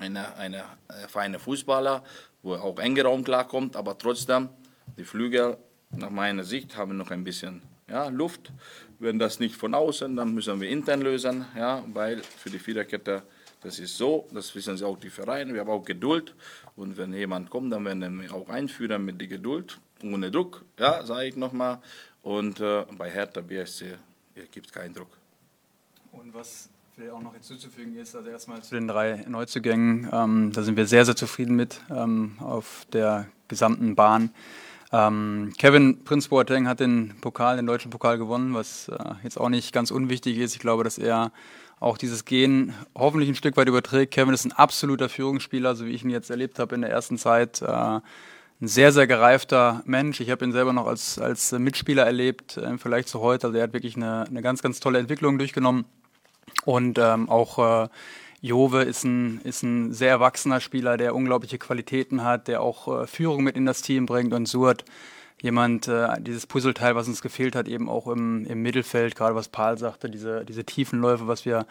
eine, 0.00 0.36
eine, 0.36 0.64
äh, 0.88 1.08
feine 1.08 1.38
Fußballer 1.38 2.02
wo 2.42 2.54
er 2.54 2.62
auch 2.62 2.78
enger 2.78 3.04
Raum 3.04 3.24
klarkommt, 3.24 3.76
aber 3.76 3.98
trotzdem, 3.98 4.48
die 4.96 5.04
Flügel, 5.04 5.56
nach 5.90 6.10
meiner 6.10 6.44
Sicht, 6.44 6.76
haben 6.76 6.96
noch 6.96 7.10
ein 7.10 7.24
bisschen 7.24 7.62
ja, 7.88 8.08
Luft. 8.08 8.52
Wenn 8.98 9.18
das 9.18 9.40
nicht 9.40 9.56
von 9.56 9.74
außen, 9.74 10.16
dann 10.16 10.34
müssen 10.34 10.60
wir 10.60 10.68
intern 10.68 11.02
lösen, 11.02 11.46
ja, 11.56 11.82
weil 11.92 12.22
für 12.22 12.50
die 12.50 12.58
Viererkette, 12.58 13.22
das 13.60 13.78
ist 13.78 13.96
so, 13.96 14.28
das 14.32 14.54
wissen 14.54 14.76
sie 14.76 14.86
auch 14.86 14.98
die 14.98 15.10
Vereine, 15.10 15.54
wir 15.54 15.60
haben 15.60 15.70
auch 15.70 15.84
Geduld 15.84 16.34
und 16.76 16.96
wenn 16.96 17.12
jemand 17.12 17.50
kommt, 17.50 17.72
dann 17.72 17.84
werden 17.84 18.20
wir 18.20 18.32
auch 18.34 18.48
einführen 18.48 19.04
mit 19.04 19.20
der 19.20 19.28
Geduld, 19.28 19.78
ohne 20.02 20.30
Druck, 20.30 20.64
ja, 20.78 21.04
sage 21.04 21.28
ich 21.28 21.36
nochmal. 21.36 21.80
Und 22.22 22.60
äh, 22.60 22.84
bei 22.96 23.10
Hertha 23.10 23.40
BSC 23.40 23.96
gibt 24.50 24.66
es 24.66 24.72
keinen 24.72 24.94
Druck. 24.94 25.10
Und 26.12 26.34
was 26.34 26.68
vielleicht 26.98 27.14
auch 27.14 27.22
noch 27.22 27.34
hinzuzufügen 27.34 27.94
ist, 27.96 28.16
also 28.16 28.28
erstmal 28.28 28.60
zu 28.60 28.74
den 28.74 28.88
drei 28.88 29.24
Neuzugängen, 29.28 30.08
ähm, 30.12 30.50
da 30.52 30.62
sind 30.62 30.76
wir 30.76 30.84
sehr, 30.84 31.04
sehr 31.04 31.14
zufrieden 31.14 31.54
mit 31.54 31.80
ähm, 31.90 32.32
auf 32.40 32.86
der 32.92 33.28
gesamten 33.46 33.94
Bahn. 33.94 34.30
Ähm, 34.90 35.52
Kevin 35.58 36.02
Prinz 36.02 36.26
Boateng 36.26 36.66
hat 36.66 36.80
den 36.80 37.14
Pokal, 37.20 37.54
den 37.54 37.66
deutschen 37.66 37.92
Pokal 37.92 38.18
gewonnen, 38.18 38.52
was 38.52 38.88
äh, 38.88 38.98
jetzt 39.22 39.38
auch 39.38 39.48
nicht 39.48 39.72
ganz 39.72 39.92
unwichtig 39.92 40.38
ist. 40.38 40.56
Ich 40.56 40.60
glaube, 40.60 40.82
dass 40.82 40.98
er 40.98 41.30
auch 41.78 41.98
dieses 41.98 42.24
Gen 42.24 42.74
hoffentlich 42.96 43.28
ein 43.28 43.36
Stück 43.36 43.56
weit 43.56 43.68
überträgt. 43.68 44.12
Kevin 44.12 44.34
ist 44.34 44.44
ein 44.44 44.52
absoluter 44.52 45.08
Führungsspieler, 45.08 45.76
so 45.76 45.86
wie 45.86 45.90
ich 45.90 46.02
ihn 46.02 46.10
jetzt 46.10 46.30
erlebt 46.30 46.58
habe 46.58 46.74
in 46.74 46.80
der 46.80 46.90
ersten 46.90 47.16
Zeit. 47.16 47.62
Äh, 47.62 48.00
ein 48.60 48.66
sehr, 48.66 48.90
sehr 48.90 49.06
gereifter 49.06 49.82
Mensch. 49.84 50.18
Ich 50.18 50.30
habe 50.30 50.44
ihn 50.44 50.50
selber 50.50 50.72
noch 50.72 50.88
als, 50.88 51.20
als 51.20 51.52
Mitspieler 51.52 52.04
erlebt, 52.04 52.56
äh, 52.56 52.76
vielleicht 52.76 53.08
zu 53.08 53.20
heute. 53.20 53.46
Also 53.46 53.58
er 53.58 53.64
hat 53.64 53.72
wirklich 53.72 53.94
eine, 53.94 54.24
eine 54.26 54.42
ganz, 54.42 54.62
ganz 54.62 54.80
tolle 54.80 54.98
Entwicklung 54.98 55.38
durchgenommen. 55.38 55.84
Und 56.64 56.98
ähm, 56.98 57.28
auch 57.28 57.84
äh, 57.84 57.88
Jove 58.40 58.82
ist 58.82 59.04
ein, 59.04 59.40
ist 59.44 59.62
ein 59.62 59.92
sehr 59.92 60.10
erwachsener 60.10 60.60
Spieler, 60.60 60.96
der 60.96 61.14
unglaubliche 61.14 61.58
Qualitäten 61.58 62.24
hat, 62.24 62.48
der 62.48 62.60
auch 62.60 63.02
äh, 63.02 63.06
Führung 63.06 63.42
mit 63.42 63.56
in 63.56 63.66
das 63.66 63.82
Team 63.82 64.06
bringt 64.06 64.32
und 64.32 64.46
Surt 64.46 64.84
jemand, 65.40 65.88
äh, 65.88 66.08
dieses 66.20 66.46
Puzzleteil, 66.46 66.94
was 66.94 67.08
uns 67.08 67.22
gefehlt 67.22 67.54
hat, 67.54 67.68
eben 67.68 67.88
auch 67.88 68.06
im, 68.06 68.44
im 68.46 68.62
Mittelfeld, 68.62 69.14
gerade 69.14 69.34
was 69.34 69.48
Paul 69.48 69.78
sagte, 69.78 70.10
diese, 70.10 70.44
diese 70.44 70.64
Tiefenläufe, 70.64 71.26
was 71.26 71.44
wir 71.44 71.66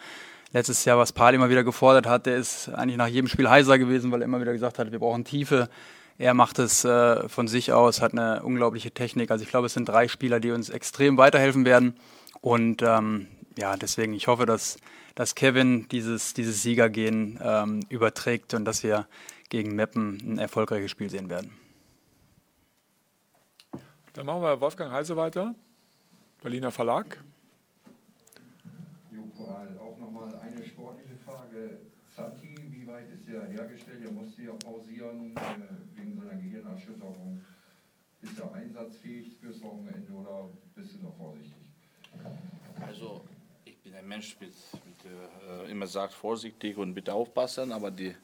letztes 0.52 0.84
Jahr, 0.84 0.98
was 0.98 1.12
Paul 1.12 1.34
immer 1.34 1.50
wieder 1.50 1.64
gefordert 1.64 2.06
hat, 2.06 2.26
der 2.26 2.36
ist 2.36 2.68
eigentlich 2.70 2.96
nach 2.96 3.08
jedem 3.08 3.28
Spiel 3.28 3.48
heiser 3.48 3.78
gewesen, 3.78 4.10
weil 4.10 4.22
er 4.22 4.24
immer 4.24 4.40
wieder 4.40 4.52
gesagt 4.52 4.78
hat, 4.78 4.90
wir 4.90 4.98
brauchen 4.98 5.24
Tiefe. 5.24 5.68
Er 6.16 6.34
macht 6.34 6.58
es 6.58 6.84
äh, 6.84 7.28
von 7.28 7.46
sich 7.46 7.72
aus, 7.72 8.00
hat 8.00 8.12
eine 8.12 8.42
unglaubliche 8.42 8.90
Technik. 8.90 9.30
Also 9.30 9.44
ich 9.44 9.50
glaube, 9.50 9.66
es 9.66 9.74
sind 9.74 9.88
drei 9.88 10.08
Spieler, 10.08 10.40
die 10.40 10.50
uns 10.50 10.70
extrem 10.70 11.16
weiterhelfen 11.16 11.64
werden. 11.64 11.94
Und 12.40 12.82
ähm, 12.82 13.28
ja, 13.58 13.76
deswegen, 13.76 14.12
ich 14.12 14.28
hoffe, 14.28 14.46
dass, 14.46 14.78
dass 15.16 15.34
Kevin 15.34 15.88
dieses, 15.88 16.32
dieses 16.32 16.62
Siegergehen 16.62 17.40
ähm, 17.42 17.80
überträgt 17.88 18.54
und 18.54 18.64
dass 18.64 18.84
wir 18.84 19.08
gegen 19.48 19.74
Meppen 19.74 20.18
ein 20.22 20.38
erfolgreiches 20.38 20.92
Spiel 20.92 21.10
sehen 21.10 21.28
werden. 21.28 21.50
Dann 24.12 24.26
machen 24.26 24.42
wir 24.42 24.60
Wolfgang 24.60 24.92
Heise 24.92 25.16
weiter, 25.16 25.56
Berliner 26.40 26.70
Verlag. 26.70 27.20
Auch 29.80 29.98
nochmal 29.98 30.28
eine 30.36 30.64
sportliche 30.64 31.16
Frage. 31.26 31.78
Santi, 32.14 32.54
wie 32.70 32.86
weit 32.86 33.10
ist 33.10 33.28
er 33.28 33.46
hergestellt? 33.46 34.04
Er 34.04 34.12
musste 34.12 34.42
ja 34.42 34.52
pausieren 34.52 35.36
äh, 35.36 35.98
wegen 35.98 36.16
seiner 36.16 36.40
Gehirnerschütterung. 36.40 37.40
Bist 38.20 38.38
du 38.38 38.50
einsatzfähig 38.52 39.36
fürs 39.40 39.60
Wochenende 39.62 40.12
oder 40.12 40.48
bist 40.76 40.94
du 40.94 41.04
noch 41.04 41.16
vorsichtig? 41.16 41.54
Also, 42.86 43.24
bin 43.88 43.98
ein 43.98 44.08
Mensch, 44.08 44.36
mit, 44.40 44.52
mit 44.84 45.66
äh, 45.66 45.70
immer 45.70 45.86
sagt 45.86 46.12
vorsichtig 46.12 46.76
und 46.76 46.94
bitte 46.94 47.14
aufpassen, 47.14 47.72
aber 47.72 47.90
die 47.90 48.14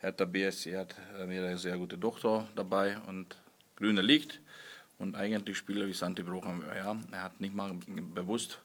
Hertha 0.00 0.24
BSC 0.24 0.76
hat 0.76 0.94
äh, 1.18 1.22
eine 1.22 1.58
sehr 1.58 1.76
gute 1.76 2.00
Tochter 2.00 2.48
dabei 2.56 2.96
und 3.06 3.36
grüne 3.76 4.00
Licht. 4.00 4.40
Und 4.98 5.14
eigentlich 5.16 5.58
Spieler 5.58 5.86
wie 5.86 5.92
Santi 5.92 6.22
Brochen, 6.22 6.62
ja, 6.74 6.96
er 7.10 7.22
hat 7.22 7.40
nicht 7.40 7.54
mal 7.54 7.72
bewusst, 8.14 8.60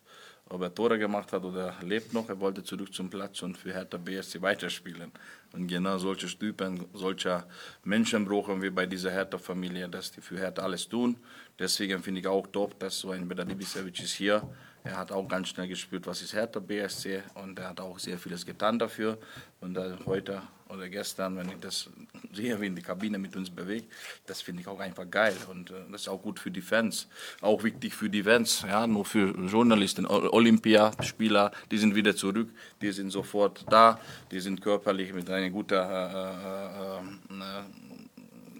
ob 0.50 0.62
er 0.62 0.74
Tore 0.74 0.98
gemacht 0.98 1.34
hat 1.34 1.44
oder 1.44 1.76
lebt 1.82 2.14
noch. 2.14 2.30
Er 2.30 2.40
wollte 2.40 2.64
zurück 2.64 2.94
zum 2.94 3.10
Platz 3.10 3.42
und 3.42 3.58
für 3.58 3.74
Hertha 3.74 3.98
BSC 3.98 4.42
weiterspielen. 4.42 5.12
Und 5.54 5.68
genau 5.68 5.98
solche 5.98 6.28
Typen, 6.28 6.86
solcher 6.94 7.48
Menschen 7.84 8.26
brauchen 8.26 8.62
wir 8.62 8.74
bei 8.74 8.86
dieser 8.86 9.12
Hertha-Familie, 9.12 9.90
dass 9.90 10.12
die 10.12 10.22
für 10.22 10.38
Hertha 10.38 10.62
alles 10.62 10.88
tun. 10.88 11.18
Deswegen 11.60 12.02
finde 12.02 12.22
ich 12.22 12.28
auch 12.28 12.48
top, 12.48 12.80
dass 12.80 13.00
so 13.00 13.12
ein 13.12 13.28
Bedar 13.28 13.50
Ibisevic 13.50 14.02
ist 14.02 14.14
hier. 14.14 14.42
Er 14.86 14.98
hat 14.98 15.12
auch 15.12 15.28
ganz 15.28 15.50
schnell 15.50 15.68
gespürt, 15.68 16.06
was 16.06 16.22
ist 16.22 16.34
Hertha 16.34 16.60
BSC 16.60 17.24
und 17.34 17.58
er 17.58 17.70
hat 17.70 17.82
auch 17.82 17.98
sehr 17.98 18.20
vieles 18.20 18.46
getan 18.46 18.78
dafür. 18.78 19.18
Und 19.60 19.78
heute 20.06 20.44
oder 20.70 20.88
gestern, 20.90 21.38
wenn 21.38 21.50
ich 21.50 21.60
das 21.60 21.90
sehe, 22.32 22.60
wie 22.62 22.68
in 22.68 22.76
die 22.76 22.82
Kabine 22.82 23.18
mit 23.18 23.36
uns 23.36 23.50
bewegt, 23.50 23.92
das 24.28 24.42
finde 24.42 24.62
ich 24.62 24.68
auch 24.68 24.80
einfach 24.80 25.10
geil 25.10 25.36
und 25.50 25.72
äh, 25.72 25.74
das 25.92 26.02
ist 26.02 26.08
auch 26.08 26.22
gut 26.22 26.40
für 26.40 26.52
die 26.52 26.62
Fans, 26.62 27.08
auch 27.42 27.64
wichtig 27.64 27.94
für 27.94 28.10
die 28.10 28.24
Fans, 28.24 28.64
ja, 28.68 28.86
nur 28.88 29.06
für 29.06 29.30
Journalisten, 29.48 30.06
Olympiaspieler, 30.06 31.52
die 31.72 31.78
sind 31.78 31.96
wieder 31.96 32.16
zurück, 32.16 32.50
die 32.82 32.92
sind 32.92 33.12
sofort 33.12 33.66
da, 33.70 34.00
die 34.32 34.40
sind 34.40 34.62
körperlich 34.62 35.14
mit 35.14 35.30
einer 35.30 35.50
guten 35.50 35.76
äh, 35.76 35.80
äh, 35.80 37.00
äh 37.00 37.64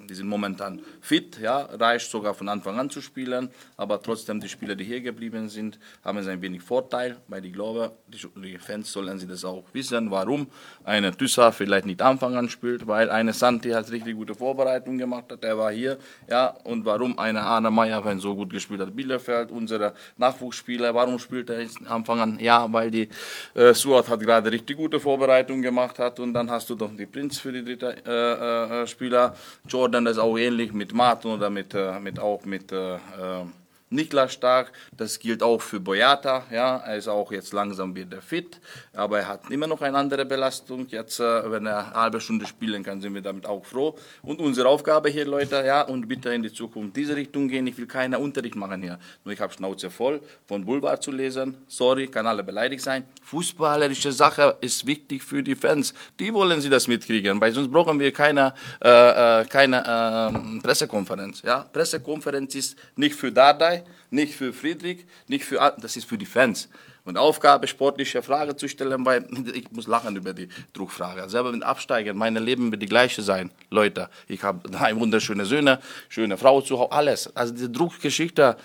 die 0.08 0.14
sind 0.14 0.28
momentan 0.28 0.82
fit, 1.02 1.40
ja, 1.40 1.62
reicht 1.62 2.10
sogar 2.10 2.34
von 2.34 2.50
Anfang 2.50 2.80
an 2.80 2.90
zu 2.90 3.02
spielen, 3.02 3.50
aber 3.78 4.02
trotzdem 4.02 4.40
die 4.40 4.50
Spieler, 4.50 4.76
die 4.76 4.84
hier 4.84 5.02
geblieben 5.02 5.50
sind, 5.50 5.80
haben 6.04 6.18
ein 6.18 6.42
wenig 6.42 6.62
Vorteil, 6.62 7.18
weil 7.28 7.46
ich 7.46 7.54
glaube, 7.54 7.92
die, 8.08 8.58
Fans 8.58 8.92
sollen 8.92 9.18
sie 9.20 9.28
das 9.28 9.46
auch 9.46 9.64
wissen, 9.74 10.12
warum 10.12 10.48
eine 10.84 11.16
Thyssa 11.16 11.52
vielleicht 11.52 11.86
nicht 11.86 12.02
Anfang 12.02 12.36
an 12.36 12.50
spielt, 12.50 12.88
weil 12.88 13.10
eine 13.10 13.34
Santi 13.34 13.72
hat 13.72 13.92
richtig 13.92 14.16
gute 14.16 14.36
Vorbereitung 14.36 14.98
gemacht 14.98 15.32
hat, 15.32 15.44
der 15.44 15.58
war 15.58 15.72
hier, 15.72 15.98
ja, 16.30 16.48
und 16.64 16.86
warum 16.86 17.18
eine 17.20 17.42
Arne 17.42 17.72
Meyer, 17.72 18.04
wenn 18.06 18.20
so 18.20 18.36
gut 18.36 18.52
gespielt 18.52 18.82
hat, 18.82 18.96
Bielefeld, 18.96 19.52
unsere 19.52 19.94
Nachwuchsspieler, 20.18 20.94
warum 20.94 21.20
spielt 21.20 21.50
er 21.50 21.62
jetzt 21.62 21.86
Anfang 21.88 22.20
an? 22.20 22.40
Ja, 22.40 22.72
weil 22.72 22.92
die 22.92 23.10
äh, 23.54 23.74
Suat 23.74 24.10
hat 24.10 24.20
gerade 24.20 24.52
richtig 24.52 24.78
gute 24.78 25.00
Vorbereitung 25.00 25.62
gemacht 25.62 26.00
hat 26.00 26.20
und 26.20 26.34
dann 26.34 26.50
hast 26.50 26.70
du 26.70 26.76
doch 26.76 26.96
die 26.96 27.06
Prinz 27.06 27.40
für 27.40 27.52
die 27.52 27.64
dritte 27.64 27.96
äh, 28.06 28.84
äh, 28.84 28.88
Spieler, 28.88 29.36
Jordan 29.68 29.95
dann 29.96 30.06
das 30.06 30.18
auch 30.18 30.38
ähnlich 30.38 30.74
mit 30.74 30.94
Martin 30.94 31.32
oder 31.32 31.50
mit, 31.50 31.74
äh, 31.74 32.00
mit 32.00 32.20
auch 32.20 32.46
mit 32.46 32.72
äh, 32.72 32.96
äh 32.96 33.46
Niklas 33.90 34.34
Stark, 34.34 34.72
das 34.96 35.20
gilt 35.20 35.44
auch 35.44 35.62
für 35.62 35.80
Boyata, 35.80 36.44
ja, 36.52 36.78
er 36.78 36.98
ist 36.98 37.08
auch 37.08 37.32
jetzt 37.32 37.54
langsam 37.54 37.96
wieder 37.96 38.22
fit, 38.22 38.60
aber 38.94 39.20
er 39.20 39.28
hat 39.28 39.52
immer 39.52 39.68
noch 39.68 39.82
eine 39.82 39.98
andere 39.98 40.26
Belastung. 40.26 40.88
Jetzt, 40.88 41.20
äh, 41.20 41.52
wenn 41.52 41.66
er 41.66 41.78
eine 41.78 41.94
halbe 41.94 42.20
Stunde 42.20 42.46
spielen 42.48 42.84
kann, 42.84 43.00
sind 43.00 43.14
wir 43.14 43.22
damit 43.22 43.46
auch 43.46 43.64
froh. 43.64 43.96
Und 44.24 44.40
unsere 44.40 44.68
Aufgabe 44.68 45.10
hier, 45.10 45.26
Leute, 45.26 45.64
ja, 45.66 45.84
und 45.84 46.08
bitte 46.08 46.34
in 46.34 46.42
die 46.42 46.52
Zukunft 46.52 46.96
diese 46.96 47.16
Richtung 47.16 47.48
gehen. 47.48 47.68
Ich 47.68 47.78
will 47.78 47.86
keinen 47.86 48.16
Unterricht 48.16 48.56
machen 48.56 48.82
hier. 48.82 49.00
Nur 49.24 49.34
ich 49.34 49.40
habe 49.40 49.54
Schnauze 49.54 49.90
voll, 49.90 50.22
von 50.48 50.66
Boulevard 50.66 51.02
zu 51.04 51.12
lesen. 51.12 51.56
Sorry, 51.68 52.08
kann 52.08 52.26
alle 52.26 52.44
beleidigt 52.44 52.84
sein. 52.84 53.04
Fußballerische 53.24 54.12
Sache 54.12 54.58
ist 54.62 54.86
wichtig 54.88 55.24
für 55.24 55.44
die 55.44 55.56
Fans. 55.56 55.94
Die 56.20 56.34
wollen 56.34 56.60
sie 56.60 56.70
das 56.70 56.88
mitkriegen, 56.88 57.40
weil 57.40 57.52
sonst 57.52 57.72
brauchen 57.72 58.00
wir 58.00 58.12
keine, 58.12 58.54
äh, 58.84 59.42
äh 59.42 59.46
keine 59.46 59.78
äh, 59.78 60.62
Pressekonferenz. 60.62 61.42
Ja? 61.44 61.66
Pressekonferenz 61.72 62.56
ist 62.56 62.78
nicht 62.96 63.16
für 63.16 63.32
Dardai, 63.32 63.75
nicht 64.10 64.36
für 64.36 64.54
Friedrich, 64.54 65.06
nicht 65.28 65.46
für, 65.46 65.76
das 65.80 65.98
ist 65.98 66.06
für 66.06 66.18
die 66.18 66.26
Fans. 66.26 66.70
Und 67.04 67.18
Aufgabe, 67.18 67.68
sportliche 67.68 68.24
Frage 68.24 68.56
zu 68.56 68.68
stellen, 68.68 69.06
weil 69.06 69.28
ich 69.54 69.72
muss 69.72 69.88
lachen 69.88 70.16
über 70.16 70.34
die 70.34 70.50
Druckfrage. 70.74 71.30
Selber 71.30 71.52
mit 71.52 71.64
Absteigen, 71.64 72.18
meine 72.18 72.40
Leben 72.40 72.72
wird 72.72 72.82
die 72.82 72.88
gleiche 72.88 73.22
sein. 73.22 73.52
Leute, 73.70 74.10
ich 74.28 74.44
habe 74.44 74.68
drei 74.70 74.96
wunderschöne 74.96 75.46
Söhne, 75.46 75.80
schöne 76.10 76.38
Frau 76.38 76.62
zu 76.62 76.80
Hause, 76.80 76.92
alles. 76.92 77.36
Also 77.36 77.54
die 77.54 77.72
Druckgeschichte 77.72 78.58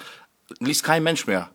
liest 0.58 0.84
kein 0.84 1.02
Mensch 1.02 1.26
mehr. 1.26 1.50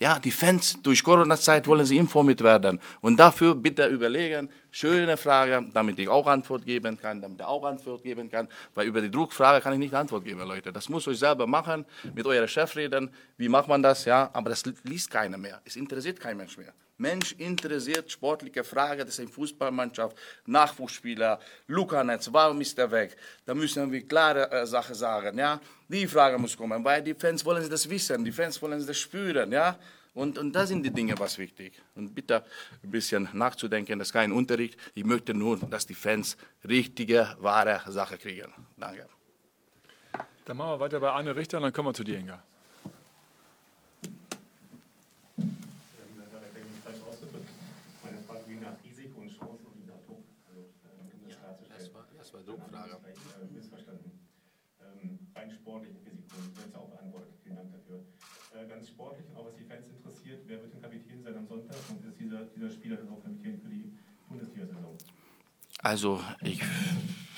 Ja, 0.00 0.18
die 0.18 0.30
Fans 0.30 0.80
durch 0.82 1.04
Corona-Zeit 1.04 1.66
wollen 1.66 1.84
sie 1.84 1.98
informiert 1.98 2.40
werden. 2.42 2.80
Und 3.02 3.18
dafür 3.20 3.54
bitte 3.54 3.86
überlegen, 3.86 4.48
schöne 4.70 5.18
Frage, 5.18 5.68
damit 5.74 5.98
ich 5.98 6.08
auch 6.08 6.26
Antwort 6.26 6.64
geben 6.64 6.98
kann, 6.98 7.20
damit 7.20 7.40
er 7.40 7.48
auch 7.48 7.62
Antwort 7.64 8.02
geben 8.02 8.30
kann. 8.30 8.48
Weil 8.74 8.86
über 8.86 9.02
die 9.02 9.10
Druckfrage 9.10 9.62
kann 9.62 9.74
ich 9.74 9.78
nicht 9.78 9.92
Antwort 9.92 10.24
geben, 10.24 10.40
Leute. 10.40 10.72
Das 10.72 10.88
muss 10.88 11.06
euch 11.06 11.18
selber 11.18 11.46
machen, 11.46 11.84
mit 12.14 12.24
eurem 12.26 12.48
Chef 12.48 12.74
reden. 12.76 13.10
Wie 13.36 13.50
macht 13.50 13.68
man 13.68 13.82
das? 13.82 14.06
Ja, 14.06 14.30
aber 14.32 14.48
das 14.48 14.64
liest 14.84 15.10
keiner 15.10 15.36
mehr. 15.36 15.60
Es 15.66 15.76
interessiert 15.76 16.18
kein 16.18 16.38
Mensch 16.38 16.56
mehr. 16.56 16.72
Mensch 17.00 17.32
interessiert 17.38 18.10
sportliche 18.12 18.62
Frage, 18.62 19.04
das 19.04 19.14
ist 19.14 19.20
eine 19.20 19.28
Fußballmannschaft, 19.28 20.16
Nachwuchsspieler, 20.46 21.40
Lukanetz, 21.66 22.28
warum 22.30 22.60
ist 22.60 22.78
er 22.78 22.90
weg? 22.90 23.16
Da 23.46 23.54
müssen 23.54 23.90
wir 23.90 24.06
klare 24.06 24.50
äh, 24.50 24.66
Sachen 24.66 24.94
sagen, 24.94 25.38
ja. 25.38 25.60
Die 25.88 26.06
Frage 26.06 26.38
muss 26.38 26.56
kommen, 26.56 26.84
weil 26.84 27.02
die 27.02 27.14
Fans 27.14 27.44
wollen 27.44 27.68
das 27.68 27.88
wissen, 27.88 28.24
die 28.24 28.32
Fans 28.32 28.60
wollen 28.60 28.86
das 28.86 28.98
spüren, 28.98 29.50
ja. 29.50 29.78
Und, 30.12 30.36
und 30.38 30.52
da 30.52 30.66
sind 30.66 30.82
die 30.82 30.90
Dinge 30.90 31.18
was 31.18 31.38
wichtig. 31.38 31.72
Und 31.94 32.14
bitte 32.14 32.44
ein 32.82 32.90
bisschen 32.90 33.28
nachzudenken, 33.32 33.98
das 33.98 34.08
ist 34.08 34.12
kein 34.12 34.32
Unterricht. 34.32 34.76
Ich 34.94 35.04
möchte 35.04 35.32
nur, 35.32 35.56
dass 35.56 35.86
die 35.86 35.94
Fans 35.94 36.36
richtige, 36.68 37.36
wahre 37.38 37.80
Sache 37.90 38.18
kriegen. 38.18 38.52
Danke. 38.76 39.08
Dann 40.44 40.56
machen 40.56 40.72
wir 40.72 40.80
weiter 40.80 41.00
bei 41.00 41.10
Arne 41.10 41.34
Richter 41.34 41.58
und 41.58 41.62
dann 41.62 41.72
kommen 41.72 41.88
wir 41.88 41.94
zu 41.94 42.04
dir, 42.04 42.18
Inga. 42.18 42.42
Ganz 59.00 59.16
sportlich 59.16 59.26
und 59.28 59.36
auch 59.36 59.46
was 59.46 59.56
die 59.56 59.64
Fans 59.64 59.86
interessiert, 59.88 60.40
wer 60.46 60.62
wird 60.62 60.74
denn 60.74 60.82
Kapitän 60.82 61.22
sein 61.22 61.36
am 61.36 61.46
Sonntag 61.46 61.76
und 61.88 62.04
ist 62.04 62.20
dieser, 62.20 62.44
dieser 62.56 62.70
Spieler 62.70 62.96
dann 62.96 63.08
auch 63.08 63.22
Kapitän 63.22 63.60
für 63.60 63.68
die 63.68 63.92
Bundesliga-Saison? 64.28 64.96
Also 65.82 66.20
ich 66.42 66.62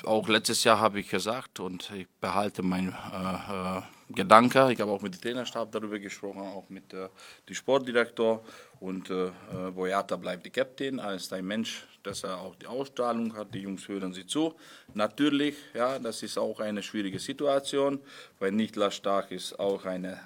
auch 0.05 0.27
letztes 0.27 0.65
Jahr 0.65 0.81
habe 0.81 0.99
ich 0.99 1.09
gesagt 1.09 1.61
und 1.61 1.89
ich 1.91 2.07
behalte 2.19 2.61
meinen 2.61 2.89
äh, 2.89 3.77
äh, 3.77 3.81
Gedanke. 4.09 4.69
Ich 4.73 4.81
habe 4.81 4.91
auch 4.91 5.01
mit 5.01 5.13
dem 5.13 5.21
Trainerstab 5.21 5.71
darüber 5.71 5.97
gesprochen, 5.97 6.41
auch 6.41 6.69
mit 6.69 6.93
äh, 6.93 7.07
dem 7.47 7.55
Sportdirektor 7.55 8.43
und 8.81 9.09
äh, 9.09 9.27
äh, 9.27 9.31
Boyata 9.73 10.17
bleibt 10.17 10.45
die 10.45 10.49
Captain. 10.49 10.99
Ist 10.99 11.31
ein 11.31 11.45
Mensch, 11.45 11.87
dass 12.03 12.25
er 12.25 12.37
auch 12.37 12.55
die 12.55 12.67
Ausstrahlung 12.67 13.33
hat. 13.33 13.53
Die 13.53 13.59
Jungs 13.59 13.87
hören 13.87 14.13
sie 14.13 14.27
zu. 14.27 14.55
Natürlich, 14.93 15.55
ja, 15.73 15.97
das 15.99 16.21
ist 16.21 16.37
auch 16.37 16.59
eine 16.59 16.83
schwierige 16.83 17.19
Situation, 17.19 18.01
weil 18.39 18.51
Niklas 18.51 18.95
Stark 18.95 19.31
ist 19.31 19.57
auch 19.57 19.85
eine 19.85 20.19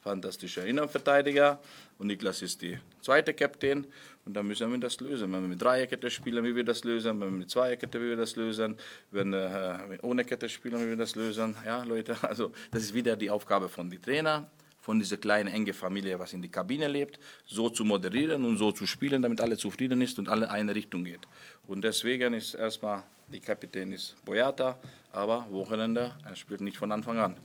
fantastischer 0.00 0.66
Innenverteidiger 0.66 1.60
und 1.98 2.06
Niklas 2.06 2.42
ist 2.42 2.62
die 2.62 2.78
zweite 3.00 3.34
Kapitän 3.34 3.86
und 4.24 4.34
dann 4.34 4.46
müssen 4.46 4.70
wir 4.70 4.78
das 4.78 5.00
lösen. 5.00 5.32
Wenn 5.32 5.42
wir 5.42 5.48
mit 5.48 5.62
Dreierkette 5.62 6.10
spielen, 6.10 6.44
wie 6.44 6.54
wir 6.54 6.64
das 6.64 6.84
lösen, 6.84 7.20
wenn 7.20 7.30
wir 7.30 7.38
mit 7.38 7.50
Zweierkette, 7.50 8.00
wie 8.00 8.08
wir 8.08 8.16
das 8.16 8.36
lösen, 8.36 8.76
wenn 9.10 9.32
wir 9.32 9.88
äh, 9.90 9.98
ohne 10.02 10.24
Kette 10.24 10.48
spielen, 10.48 10.80
wie 10.80 10.88
wir 10.88 10.96
das 10.96 11.14
lösen. 11.14 11.56
Ja, 11.64 11.82
Leute, 11.84 12.16
also 12.22 12.52
das 12.70 12.82
ist 12.82 12.94
wieder 12.94 13.16
die 13.16 13.30
Aufgabe 13.30 13.68
von 13.68 13.90
den 13.90 14.00
Trainer, 14.00 14.50
von 14.80 14.98
dieser 14.98 15.18
kleinen, 15.18 15.48
enge 15.48 15.74
Familie, 15.74 16.18
was 16.18 16.32
in 16.32 16.42
die 16.42 16.50
Kabine 16.50 16.88
lebt, 16.88 17.18
so 17.44 17.68
zu 17.68 17.84
moderieren 17.84 18.44
und 18.44 18.56
so 18.56 18.72
zu 18.72 18.86
spielen, 18.86 19.22
damit 19.22 19.40
alle 19.40 19.56
zufrieden 19.56 20.00
ist 20.00 20.18
und 20.18 20.28
alle 20.28 20.50
eine 20.50 20.74
Richtung 20.74 21.04
geht. 21.04 21.20
Und 21.66 21.84
deswegen 21.84 22.34
ist 22.34 22.54
erstmal 22.54 23.02
die 23.32 23.40
Kapitän 23.40 23.92
ist 23.92 24.16
Boyata, 24.24 24.76
aber 25.12 25.46
Wochenende, 25.50 26.16
er 26.24 26.34
spielt 26.34 26.62
nicht 26.62 26.76
von 26.76 26.90
Anfang 26.90 27.18
an. 27.18 27.36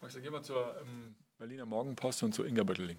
Max, 0.00 0.14
dann 0.14 0.22
gehen 0.22 0.32
wir 0.32 0.42
zur 0.42 0.76
ähm, 0.80 1.14
Berliner 1.38 1.66
Morgenpost 1.66 2.22
und 2.22 2.34
zu 2.34 2.44
Inga 2.44 2.62
Bötteling. 2.62 2.96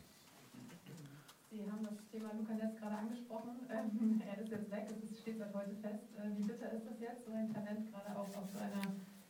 Sie 1.49 1.59
haben 1.69 1.83
das 1.83 1.93
Thema 2.11 2.31
Luca 2.37 2.53
Netz 2.53 2.79
gerade 2.79 2.95
angesprochen. 2.95 3.67
Ähm, 3.71 4.21
er 4.27 4.43
ist 4.43 4.51
jetzt 4.51 4.71
weg, 4.71 4.85
es 4.87 5.19
steht 5.19 5.39
seit 5.39 5.53
heute 5.53 5.75
fest. 5.81 6.05
Äh, 6.17 6.37
wie 6.37 6.43
bitter 6.43 6.71
ist 6.71 6.85
das 6.85 6.99
jetzt, 7.01 7.25
so 7.25 7.31
ein 7.33 7.51
Talent 7.53 7.91
gerade 7.91 8.15
auch 8.15 8.27
auf 8.27 8.49
so 8.53 8.59
einer 8.59 8.81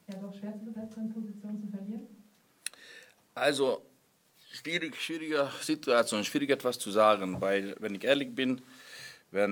ja, 0.07 0.19
doch 0.19 0.37
schwer 0.37 0.53
zu 0.59 0.65
besetzenden 0.65 1.13
Position 1.13 1.61
zu 1.61 1.67
verlieren? 1.67 2.07
Also, 3.35 3.81
schwierig, 4.51 5.01
schwierige 5.01 5.49
Situation, 5.61 6.25
schwierig 6.25 6.49
etwas 6.49 6.77
zu 6.77 6.91
sagen, 6.91 7.39
weil, 7.39 7.75
wenn 7.79 7.95
ich 7.95 8.03
ehrlich 8.03 8.35
bin, 8.35 8.61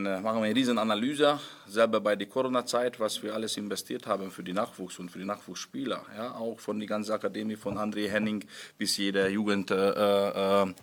äh, 0.05 0.19
machen 0.19 0.41
wir 0.41 0.47
eine 0.47 0.55
riesen 0.55 0.77
Analyse, 0.77 1.39
selber 1.65 2.01
bei 2.01 2.17
der 2.17 2.27
Corona-Zeit, 2.27 2.99
was 2.99 3.23
wir 3.23 3.33
alles 3.33 3.55
investiert 3.55 4.07
haben 4.07 4.29
für 4.29 4.43
die 4.43 4.51
Nachwuchs 4.51 4.99
und 4.99 5.09
für 5.09 5.19
die 5.19 5.25
Nachwuchsspieler. 5.25 6.05
Ja, 6.17 6.35
auch 6.35 6.59
von 6.59 6.79
der 6.79 6.87
ganzen 6.87 7.13
Akademie, 7.13 7.55
von 7.55 7.77
André 7.77 8.09
Henning 8.09 8.43
bis 8.77 8.97
jeder 8.97 9.29
Jugendtrainer, 9.29 10.73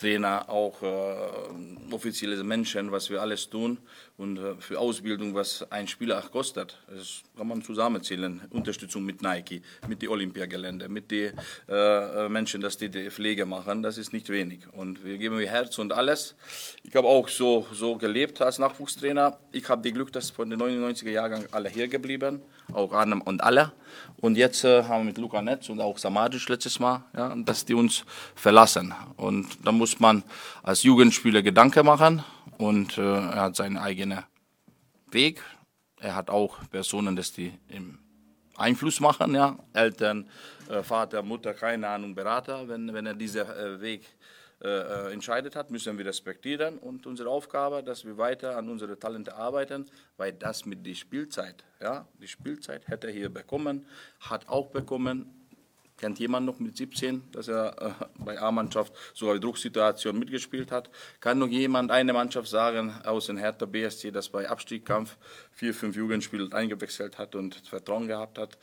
äh, 0.00 0.14
äh, 0.14 0.48
auch 0.48 0.80
äh, 0.82 1.92
offizielle 1.92 2.44
Menschen, 2.44 2.92
was 2.92 3.10
wir 3.10 3.20
alles 3.20 3.50
tun 3.50 3.78
und 4.16 4.38
äh, 4.38 4.54
für 4.60 4.78
Ausbildung, 4.78 5.34
was 5.34 5.70
ein 5.72 5.88
Spieler 5.88 6.18
auch 6.18 6.30
kostet. 6.30 6.78
Das 6.88 7.22
kann 7.36 7.48
man 7.48 7.62
zusammenzählen. 7.62 8.40
Unterstützung 8.50 9.04
mit 9.04 9.22
Nike, 9.22 9.62
mit 9.88 10.02
den 10.02 10.10
Olympiagelände, 10.10 10.88
mit 10.88 11.10
den 11.10 11.32
äh, 11.68 12.28
Menschen, 12.28 12.60
dass 12.60 12.78
die 12.78 12.88
die 12.88 13.10
Pflege 13.10 13.46
machen, 13.46 13.82
das 13.82 13.98
ist 13.98 14.12
nicht 14.12 14.28
wenig. 14.28 14.60
Und 14.72 15.04
wir 15.04 15.18
geben 15.18 15.40
ihr 15.40 15.50
Herz 15.50 15.78
und 15.78 15.92
alles. 15.92 16.36
Ich 16.84 16.94
habe 16.94 17.08
auch 17.08 17.28
so, 17.28 17.66
so 17.72 17.96
gelebt 17.96 18.40
als 18.44 18.58
Nachwuchstrainer. 18.58 19.38
Ich 19.52 19.68
habe 19.68 19.82
die 19.82 19.92
Glück, 19.92 20.12
dass 20.12 20.30
von 20.30 20.50
den 20.50 20.60
99er 20.60 21.10
Jahrgang 21.10 21.46
alle 21.50 21.68
hier 21.68 21.88
geblieben, 21.88 22.42
auch 22.72 22.92
Arnem 22.92 23.20
und 23.20 23.42
alle. 23.42 23.72
Und 24.16 24.36
jetzt 24.36 24.64
äh, 24.64 24.84
haben 24.84 25.02
wir 25.02 25.04
mit 25.06 25.18
Luca 25.18 25.42
Netz 25.42 25.68
und 25.68 25.80
auch 25.80 25.98
Samadic 25.98 26.48
letztes 26.48 26.78
Mal, 26.78 27.04
ja, 27.16 27.34
dass 27.36 27.64
die 27.64 27.74
uns 27.74 28.04
verlassen. 28.34 28.94
Und 29.16 29.48
da 29.64 29.72
muss 29.72 30.00
man 30.00 30.22
als 30.62 30.82
Jugendspieler 30.82 31.42
Gedanken 31.42 31.86
machen 31.86 32.22
und 32.58 32.98
äh, 32.98 33.02
er 33.02 33.42
hat 33.42 33.56
seinen 33.56 33.76
eigenen 33.76 34.24
Weg. 35.10 35.42
Er 36.00 36.16
hat 36.16 36.30
auch 36.30 36.58
Personen, 36.70 37.16
dass 37.16 37.32
die 37.32 37.52
im 37.68 37.98
Einfluss 38.56 39.00
machen, 39.00 39.34
ja, 39.34 39.58
Eltern, 39.72 40.28
äh, 40.68 40.82
Vater, 40.82 41.22
Mutter, 41.22 41.54
keine 41.54 41.88
Ahnung, 41.88 42.14
Berater, 42.14 42.68
wenn, 42.68 42.92
wenn 42.92 43.06
er 43.06 43.14
diesen 43.14 43.42
äh, 43.42 43.80
Weg 43.80 44.06
äh, 44.64 44.68
äh, 44.68 45.12
entscheidet 45.12 45.56
hat, 45.56 45.70
müssen 45.70 45.98
wir 45.98 46.06
respektieren. 46.06 46.78
Und 46.78 47.06
unsere 47.06 47.28
Aufgabe, 47.28 47.82
dass 47.82 48.06
wir 48.06 48.16
weiter 48.16 48.56
an 48.56 48.70
unsere 48.70 48.98
Talente 48.98 49.36
arbeiten, 49.36 49.84
weil 50.16 50.32
das 50.32 50.64
mit 50.64 50.86
der 50.86 50.94
Spielzeit, 50.94 51.64
ja, 51.82 52.08
die 52.18 52.28
Spielzeit 52.28 52.88
hätte 52.88 53.08
er 53.08 53.12
hier 53.12 53.28
bekommen, 53.28 53.84
hat 54.20 54.48
auch 54.48 54.70
bekommen, 54.70 55.43
Kennt 56.04 56.18
jemand 56.18 56.44
noch 56.44 56.58
mit 56.58 56.76
17, 56.76 57.22
dass 57.32 57.48
er 57.48 57.80
äh, 57.80 58.04
bei 58.18 58.38
A-Mannschaft 58.38 58.92
sogar 59.14 59.38
Drucksituation 59.38 60.18
mitgespielt 60.18 60.70
hat? 60.70 60.90
Kann 61.18 61.38
noch 61.38 61.46
jemand 61.46 61.90
eine 61.90 62.12
Mannschaft 62.12 62.46
sagen 62.46 62.92
aus 63.06 63.28
dem 63.28 63.38
Hertha 63.38 63.64
BSC, 63.64 64.10
das 64.10 64.28
bei 64.28 64.46
Abstiegskampf 64.46 65.16
vier, 65.50 65.72
fünf 65.72 65.96
Jugendspieler 65.96 66.54
eingewechselt 66.54 67.16
hat 67.16 67.34
und 67.34 67.54
Vertrauen 67.66 68.06
gehabt 68.06 68.36
hat? 68.36 68.58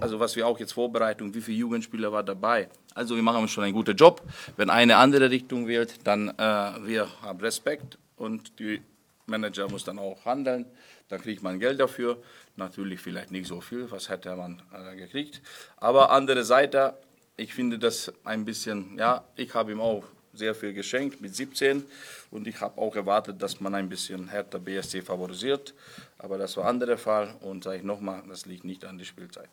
Also 0.00 0.20
was 0.20 0.36
wir 0.36 0.46
auch 0.46 0.58
jetzt 0.58 0.72
Vorbereitung, 0.72 1.34
wie 1.34 1.42
viele 1.42 1.58
Jugendspieler 1.58 2.12
war 2.12 2.22
dabei? 2.22 2.70
Also 2.94 3.14
wir 3.14 3.22
machen 3.22 3.46
schon 3.48 3.64
einen 3.64 3.74
guten 3.74 3.94
Job. 3.94 4.22
Wenn 4.56 4.70
eine 4.70 4.96
andere 4.96 5.28
Richtung 5.30 5.68
wählt, 5.68 5.96
dann 6.04 6.30
äh, 6.30 6.32
wir 6.32 7.08
haben 7.20 7.40
Respekt 7.40 7.98
und 8.16 8.58
die 8.58 8.80
Manager 9.26 9.68
muss 9.68 9.84
dann 9.84 9.98
auch 9.98 10.24
handeln. 10.24 10.64
Dann 11.10 11.20
kriegt 11.20 11.42
man 11.42 11.58
Geld 11.58 11.78
dafür. 11.78 12.22
Natürlich 12.60 13.00
vielleicht 13.00 13.30
nicht 13.30 13.48
so 13.48 13.62
viel, 13.62 13.90
was 13.90 14.10
hätte 14.10 14.36
man 14.36 14.62
äh, 14.72 14.94
gekriegt. 14.94 15.40
Aber 15.78 16.10
andere 16.10 16.44
Seite, 16.44 16.94
ich 17.38 17.54
finde 17.54 17.78
das 17.78 18.12
ein 18.22 18.44
bisschen, 18.44 18.98
ja, 18.98 19.24
ich 19.34 19.54
habe 19.54 19.72
ihm 19.72 19.80
auch 19.80 20.04
sehr 20.34 20.54
viel 20.54 20.74
geschenkt 20.74 21.22
mit 21.22 21.34
17 21.34 21.82
und 22.30 22.46
ich 22.46 22.60
habe 22.60 22.78
auch 22.78 22.94
erwartet, 22.94 23.40
dass 23.40 23.60
man 23.60 23.74
ein 23.74 23.88
bisschen 23.88 24.28
härter 24.28 24.58
BSC 24.58 25.00
favorisiert. 25.00 25.72
Aber 26.18 26.36
das 26.36 26.54
war 26.58 26.64
ein 26.64 26.70
anderer 26.70 26.98
Fall 26.98 27.34
und 27.40 27.64
sage 27.64 27.78
ich 27.78 27.82
nochmal, 27.82 28.22
das 28.28 28.44
liegt 28.44 28.64
nicht 28.64 28.84
an 28.84 28.98
der 28.98 29.06
Spielzeit. 29.06 29.48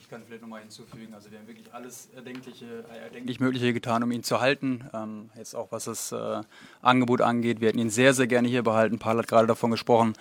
Ich 0.00 0.08
kann 0.08 0.22
vielleicht 0.26 0.42
nochmal 0.42 0.60
hinzufügen, 0.60 1.12
also 1.12 1.30
wir 1.30 1.38
haben 1.38 1.46
wirklich 1.46 1.72
alles 1.74 2.08
erdenkliche, 2.16 2.84
äh, 2.90 3.04
erdenklich 3.04 3.40
Mögliche 3.40 3.74
getan, 3.74 4.02
um 4.02 4.10
ihn 4.10 4.22
zu 4.22 4.40
halten. 4.40 4.88
Ähm, 4.94 5.30
jetzt 5.36 5.54
auch 5.54 5.70
was 5.70 5.84
das 5.84 6.12
äh, 6.12 6.40
Angebot 6.80 7.20
angeht. 7.20 7.60
Wir 7.60 7.68
hätten 7.68 7.78
ihn 7.78 7.90
sehr, 7.90 8.14
sehr 8.14 8.26
gerne 8.26 8.48
hier 8.48 8.62
behalten. 8.62 8.98
Paul 8.98 9.18
hat 9.18 9.28
gerade 9.28 9.46
davon 9.46 9.70
gesprochen, 9.70 10.14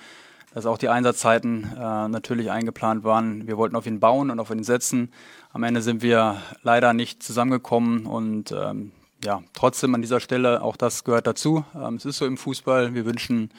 dass 0.54 0.66
auch 0.66 0.78
die 0.78 0.90
Einsatzzeiten 0.90 1.64
äh, 1.76 2.08
natürlich 2.08 2.52
eingeplant 2.52 3.04
waren. 3.04 3.48
Wir 3.48 3.58
wollten 3.58 3.76
auf 3.76 3.86
ihn 3.86 4.00
bauen 4.00 4.32
und 4.32 4.40
auf 4.40 4.50
ihn 4.50 4.64
setzen. 4.64 5.12
Am 5.52 5.64
Ende 5.64 5.82
sind 5.82 6.02
wir 6.02 6.42
leider 6.64 6.94
nicht 6.94 7.22
zusammengekommen 7.22 8.06
und 8.06 8.52
ähm, 8.52 8.92
ja, 9.24 9.42
trotzdem 9.54 9.96
an 9.96 10.02
dieser 10.02 10.20
Stelle, 10.20 10.62
auch 10.62 10.78
das 10.78 11.04
gehört 11.04 11.28
dazu. 11.28 11.66
Ähm, 11.76 11.96
es 11.96 12.06
ist 12.06 12.18
so 12.18 12.26
im 12.26 12.38
Fußball. 12.38 12.94
Wir 12.94 13.06
wünschen 13.06 13.50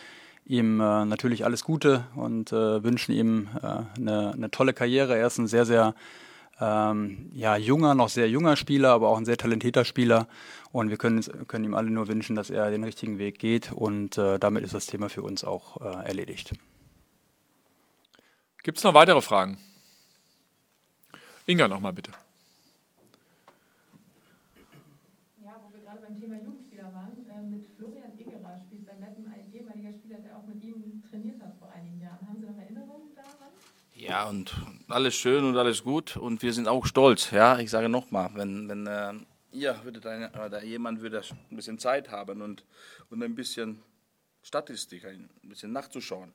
ihm 0.44 0.80
äh, 0.80 1.04
natürlich 1.04 1.44
alles 1.44 1.62
Gute 1.64 2.04
und 2.14 2.52
äh, 2.52 2.82
wünschen 2.82 3.12
ihm 3.12 3.48
äh, 3.62 4.00
eine, 4.00 4.32
eine, 4.32 4.50
tolle 4.50 4.72
Karriere. 4.72 5.16
Er 5.16 5.26
ist 5.26 5.38
ein 5.38 5.46
sehr, 5.46 5.66
sehr 5.66 5.94
ähm, 6.60 7.30
ja, 7.34 7.56
junger, 7.56 7.94
noch 7.94 8.08
sehr 8.08 8.28
junger 8.30 8.56
Spieler, 8.56 8.90
aber 8.90 9.08
auch 9.08 9.18
ein 9.18 9.26
sehr 9.26 9.36
talentierter 9.36 9.84
Spieler. 9.84 10.26
Und 10.72 10.90
wir 10.90 10.96
können, 10.96 11.22
können 11.46 11.64
ihm 11.64 11.74
alle 11.74 11.90
nur 11.90 12.08
wünschen, 12.08 12.34
dass 12.34 12.50
er 12.50 12.70
den 12.70 12.84
richtigen 12.84 13.18
Weg 13.18 13.38
geht. 13.38 13.72
Und 13.72 14.16
äh, 14.16 14.38
damit 14.38 14.64
ist 14.64 14.74
das 14.74 14.86
Thema 14.86 15.08
für 15.08 15.22
uns 15.22 15.44
auch 15.44 15.80
äh, 15.80 16.06
erledigt. 16.06 16.52
Gibt 18.68 18.76
es 18.76 18.84
noch 18.84 18.92
weitere 18.92 19.22
Fragen? 19.22 19.56
Inga 21.46 21.68
nochmal 21.68 21.94
bitte. 21.94 22.10
Ja, 33.94 34.28
und 34.28 34.54
alles 34.88 35.14
schön 35.14 35.46
und 35.46 35.56
alles 35.56 35.82
gut 35.82 36.18
und 36.18 36.42
wir 36.42 36.52
sind 36.52 36.68
auch 36.68 36.84
stolz. 36.84 37.30
Ja, 37.30 37.58
ich 37.58 37.70
sage 37.70 37.88
nochmal, 37.88 38.28
wenn, 38.34 38.68
wenn 38.68 38.86
äh, 38.86 39.14
ihr 39.50 39.82
würdet 39.82 40.04
eine, 40.04 40.30
oder 40.32 40.62
jemand 40.62 41.00
würde 41.00 41.22
ein 41.50 41.56
bisschen 41.56 41.78
Zeit 41.78 42.10
haben 42.10 42.42
und, 42.42 42.66
und 43.08 43.22
ein 43.22 43.34
bisschen 43.34 43.82
Statistik, 44.42 45.06
ein 45.06 45.30
bisschen 45.44 45.72
nachzuschauen, 45.72 46.34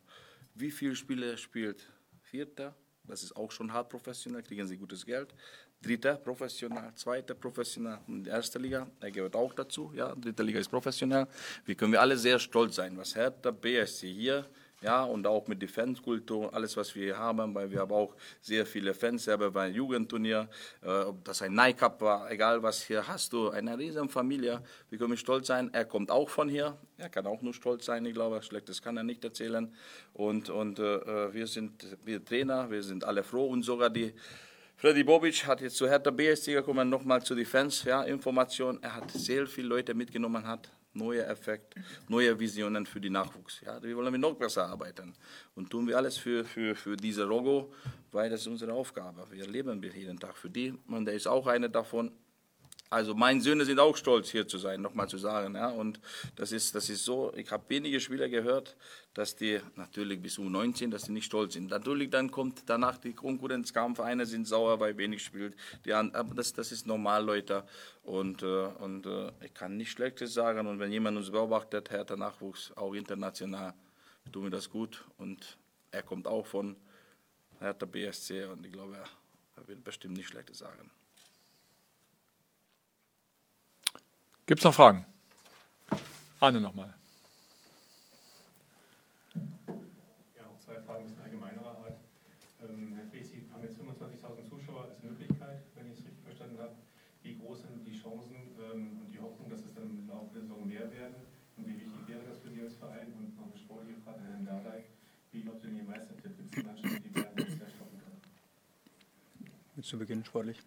wie 0.55 0.71
viele 0.71 0.95
Spiele 0.95 1.37
spielt 1.37 1.92
Vierter, 2.33 2.73
das 3.03 3.21
ist 3.21 3.35
auch 3.35 3.51
schon 3.51 3.71
hart 3.71 3.89
professionell, 3.89 4.41
kriegen 4.41 4.65
sie 4.65 4.75
gutes 4.75 5.05
Geld. 5.05 5.35
Dritter 5.79 6.15
professionell, 6.15 6.91
zweiter 6.95 7.35
professionell 7.35 7.99
und 8.07 8.27
erste 8.27 8.57
Liga, 8.57 8.87
er 9.01 9.11
gehört 9.11 9.35
auch 9.35 9.53
dazu. 9.53 9.91
Ja, 9.93 10.15
dritte 10.15 10.41
Liga 10.41 10.57
ist 10.57 10.69
professionell. 10.69 11.27
Wir 11.63 11.75
können 11.75 11.91
wir 11.91 12.01
alle 12.01 12.17
sehr 12.17 12.39
stolz 12.39 12.73
sein, 12.77 12.97
was 12.97 13.15
Hertha 13.15 13.51
BSC 13.51 14.11
hier 14.11 14.47
ja, 14.83 15.03
und 15.03 15.25
auch 15.25 15.47
mit 15.47 15.61
der 15.61 15.69
Fanskultur, 15.69 16.53
alles, 16.53 16.75
was 16.75 16.93
wir 16.95 17.03
hier 17.03 17.17
haben, 17.17 17.55
weil 17.55 17.71
wir 17.71 17.79
haben 17.79 17.91
auch 17.91 18.15
sehr 18.41 18.65
viele 18.65 18.93
Fans 18.93 19.23
selber 19.23 19.49
beim 19.49 19.73
Jugendturnier, 19.73 20.49
äh, 20.81 21.05
das 21.23 21.41
ein 21.41 21.53
Nike 21.53 21.89
war, 21.99 22.29
egal 22.29 22.61
was, 22.61 22.83
hier 22.83 23.07
hast 23.07 23.33
du 23.33 23.49
eine 23.49 23.77
riesen 23.77 24.09
Familie, 24.09 24.61
wir 24.89 24.99
können 24.99 25.17
stolz 25.17 25.47
sein, 25.47 25.69
er 25.73 25.85
kommt 25.85 26.11
auch 26.11 26.29
von 26.29 26.49
hier, 26.49 26.77
er 26.97 27.09
kann 27.09 27.25
auch 27.25 27.41
nur 27.41 27.53
stolz 27.53 27.85
sein, 27.85 28.05
ich 28.05 28.13
glaube, 28.13 28.41
Schlechtes 28.43 28.81
kann 28.81 28.97
er 28.97 29.03
nicht 29.03 29.23
erzählen. 29.23 29.73
Und, 30.13 30.49
und 30.49 30.79
äh, 30.79 30.95
äh 30.95 31.33
wir 31.33 31.47
sind 31.47 31.97
wir 32.03 32.23
Trainer, 32.23 32.69
wir 32.69 32.83
sind 32.83 33.03
alle 33.03 33.23
froh 33.23 33.47
und 33.47 33.63
sogar 33.63 33.89
die 33.89 34.13
Freddy 34.75 35.03
Bobic 35.03 35.47
hat 35.47 35.61
jetzt 35.61 35.77
zu 35.77 35.87
Hertha 35.87 36.11
BSC 36.11 36.53
gekommen, 36.53 36.89
nochmal 36.89 37.23
zu 37.23 37.35
den 37.35 37.45
Fans, 37.45 37.83
ja, 37.85 38.03
Information, 38.03 38.79
er 38.81 38.95
hat 38.95 39.11
sehr 39.11 39.47
viele 39.47 39.69
Leute 39.69 39.93
mitgenommen, 39.93 40.45
hat 40.45 40.69
neuer 40.93 41.27
Effekt, 41.27 41.75
neue 42.07 42.39
Visionen 42.39 42.85
für 42.85 43.01
die 43.01 43.09
Nachwuchs. 43.09 43.61
Ja, 43.61 43.81
wir 43.81 43.95
wollen 43.95 44.19
noch 44.21 44.35
besser 44.35 44.67
arbeiten 44.67 45.13
und 45.55 45.69
tun 45.69 45.87
wir 45.87 45.97
alles 45.97 46.17
für, 46.17 46.45
für, 46.45 46.75
für 46.75 46.95
diese 46.95 47.23
Logo, 47.23 47.73
weil 48.11 48.29
das 48.29 48.41
ist 48.41 48.47
unsere 48.47 48.73
Aufgabe. 48.73 49.27
Wir 49.31 49.47
leben 49.47 49.81
jeden 49.83 50.19
Tag 50.19 50.37
für 50.37 50.49
die 50.49 50.73
und 50.87 51.05
der 51.05 51.13
ist 51.15 51.27
auch 51.27 51.47
eine 51.47 51.69
davon. 51.69 52.11
Also 52.93 53.15
meine 53.15 53.41
Söhne 53.41 53.65
sind 53.65 53.79
auch 53.79 53.97
stolz, 53.97 54.29
hier 54.29 54.47
zu 54.47 54.59
sein, 54.59 54.79
nochmal 54.79 55.09
zu 55.09 55.17
sagen. 55.17 55.55
Ja. 55.55 55.69
Und 55.69 55.99
das 56.35 56.51
ist, 56.51 56.75
das 56.75 56.91
ist 56.91 57.03
so, 57.03 57.33
ich 57.35 57.49
habe 57.49 57.63
wenige 57.67 57.99
Spieler 57.99 58.29
gehört, 58.29 58.77
dass 59.15 59.35
die 59.35 59.59
natürlich 59.75 60.21
bis 60.21 60.37
U19, 60.37 60.91
dass 60.91 61.05
die 61.05 61.11
nicht 61.11 61.25
stolz 61.25 61.53
sind. 61.53 61.71
Natürlich 61.71 62.11
dann 62.11 62.29
kommt 62.29 62.61
danach 62.67 62.99
die 62.99 63.13
Konkurrenzkampf, 63.13 63.99
einer 63.99 64.27
sind 64.27 64.47
sauer, 64.47 64.79
weil 64.79 64.95
wenig 64.95 65.23
spielt, 65.23 65.55
die 65.85 65.93
anderen, 65.93 66.27
aber 66.27 66.35
das, 66.35 66.53
das 66.53 66.71
ist 66.71 66.85
normal, 66.85 67.25
Leute. 67.25 67.63
Und, 68.03 68.43
äh, 68.43 68.67
und 68.67 69.07
äh, 69.07 69.31
ich 69.41 69.55
kann 69.55 69.75
nicht 69.75 69.89
Schlechtes 69.89 70.35
sagen. 70.35 70.67
Und 70.67 70.77
wenn 70.77 70.91
jemand 70.91 71.17
uns 71.17 71.31
beobachtet, 71.31 71.89
Hertha 71.89 72.15
Nachwuchs, 72.15 72.73
auch 72.75 72.93
international, 72.93 73.73
tun 74.31 74.43
wir 74.43 74.51
das 74.51 74.69
gut. 74.69 75.03
Und 75.17 75.57
er 75.89 76.03
kommt 76.03 76.27
auch 76.27 76.45
von 76.45 76.75
Hertha 77.59 77.87
BSC 77.87 78.43
und 78.43 78.63
ich 78.63 78.71
glaube, 78.71 78.97
er 79.55 79.67
wird 79.67 79.83
bestimmt 79.83 80.15
nicht 80.15 80.27
Schlechtes 80.27 80.59
sagen. 80.59 80.91
Gibt 84.45 84.59
es 84.59 84.65
noch 84.65 84.73
Fragen? 84.73 85.05
Arne 86.41 86.59
nochmal. 86.59 86.93
Ja, 90.35 90.43
auch 90.43 90.59
zwei 90.59 90.81
Fragen, 90.81 91.03
ein 91.03 91.07
bisschen 91.07 91.23
allgemeinerer 91.23 91.77
Art. 91.79 91.97
Ähm, 92.61 92.93
Herr 92.93 93.07
Fries, 93.07 93.31
Sie 93.31 93.47
haben 93.53 93.63
jetzt 93.63 93.79
25.000 93.79 94.49
Zuschauer 94.49 94.83
als 94.83 95.01
Möglichkeit, 95.01 95.63
wenn 95.75 95.87
ich 95.87 95.99
es 95.99 96.05
richtig 96.05 96.23
verstanden 96.25 96.59
habe. 96.59 96.75
Wie 97.23 97.37
groß 97.37 97.61
sind 97.61 97.87
die 97.87 97.97
Chancen 97.97 98.35
ähm, 98.59 98.99
und 98.99 99.11
die 99.13 99.19
Hoffnung, 99.21 99.49
dass 99.49 99.61
es 99.61 99.73
dann 99.73 99.89
im 99.89 100.07
Laufe 100.09 100.33
der 100.33 100.41
Saison 100.41 100.67
mehr 100.67 100.91
werden? 100.91 101.15
Und 101.55 101.65
wie 101.65 101.79
wichtig 101.79 102.05
wäre 102.07 102.23
das 102.27 102.39
für 102.39 102.49
Sie 102.49 102.61
als 102.61 102.75
Verein? 102.75 103.13
Und 103.15 103.37
noch 103.37 103.47
eine 103.47 103.57
sportliche 103.57 104.01
Frage 104.03 104.19
an 104.19 104.25
Herrn 104.27 104.45
Dardai. 104.45 104.83
Wie 105.31 105.41
glaubt 105.41 105.63
ihr 105.63 105.69
denn 105.69 105.77
Ihr 105.77 105.85
Meistertipp? 105.85 106.35
Gibt 106.37 106.51
es 106.51 106.57
eine 106.57 106.67
Mannschaft, 106.67 107.05
die 107.05 107.09
Bayern 107.09 107.35
nächstes 107.35 107.59
Jahr 107.59 107.69
stoppen 107.69 107.97
kann? 108.03 108.11
Willst 109.75 109.93
du 109.93 109.97
beginnen, 109.97 110.25
sportlich? 110.25 110.59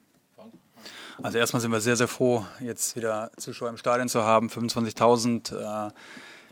Also 1.22 1.38
erstmal 1.38 1.60
sind 1.60 1.72
wir 1.72 1.80
sehr, 1.80 1.96
sehr 1.96 2.08
froh, 2.08 2.44
jetzt 2.60 2.96
wieder 2.96 3.30
Zuschauer 3.36 3.70
im 3.70 3.76
Stadion 3.76 4.08
zu 4.08 4.22
haben. 4.22 4.48
25.000. 4.48 5.88
Äh, 5.88 5.90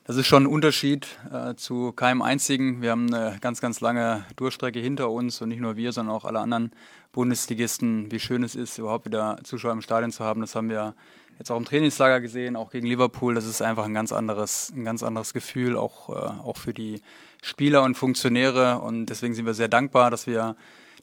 das 0.07 0.17
ist 0.17 0.27
schon 0.27 0.43
ein 0.43 0.47
Unterschied 0.47 1.07
äh, 1.33 1.55
zu 1.55 1.93
keinem 1.93 2.21
einzigen. 2.21 2.83
Wir 2.83 2.91
haben 2.91 3.13
eine 3.13 3.39
ganz, 3.41 3.63
ganz 3.63 3.81
lange 3.81 4.27
Durchstrecke 4.37 4.79
hinter 4.79 5.11
uns 5.11 5.41
und 5.41 5.49
nicht 5.49 5.61
nur 5.61 5.77
wir, 5.77 5.93
sondern 5.93 6.15
auch 6.15 6.27
alle 6.27 6.41
anderen 6.41 6.73
Bundesligisten, 7.13 8.11
wie 8.13 8.21
schön 8.21 8.43
es 8.43 8.55
ist, 8.55 8.77
überhaupt 8.77 9.07
wieder 9.07 9.39
Zuschauer 9.45 9.73
im 9.73 9.81
Stadion 9.81 10.13
zu 10.13 10.23
haben. 10.23 10.43
Das 10.43 10.55
haben 10.55 10.69
wir 10.69 10.95
jetzt 11.39 11.51
auch 11.51 11.57
im 11.57 11.65
Trainingslager 11.65 12.21
gesehen, 12.21 12.55
auch 12.55 12.71
gegen 12.71 12.87
Liverpool. 12.87 13.35
Das 13.35 13.47
ist 13.47 13.63
einfach 13.63 13.87
ein 13.87 13.95
ganz 13.95 14.13
anderes, 14.13 14.73
ein 14.77 14.85
ganz 14.85 15.03
anderes 15.03 15.33
Gefühl, 15.33 15.77
auch, 15.77 16.11
äh, 16.11 16.13
auch 16.13 16.59
für 16.59 16.75
die 16.75 17.01
Spieler 17.43 17.83
und 17.83 17.95
Funktionäre. 17.95 18.81
Und 18.81 19.07
deswegen 19.07 19.35
sind 19.35 19.47
wir 19.47 19.55
sehr 19.55 19.69
dankbar, 19.69 20.11
dass 20.11 20.27
wir 20.27 20.55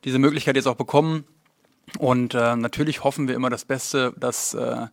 diese 0.04 0.20
Möglichkeit 0.20 0.56
jetzt 0.56 0.68
auch 0.68 0.76
bekommen. 0.76 1.26
Und 1.98 2.34
äh, 2.34 2.56
natürlich 2.56 3.04
hoffen 3.04 3.28
wir 3.28 3.36
immer 3.36 3.50
das 3.50 3.66
Beste, 3.66 4.14
dass, 4.18 4.54
äh, 4.54 4.88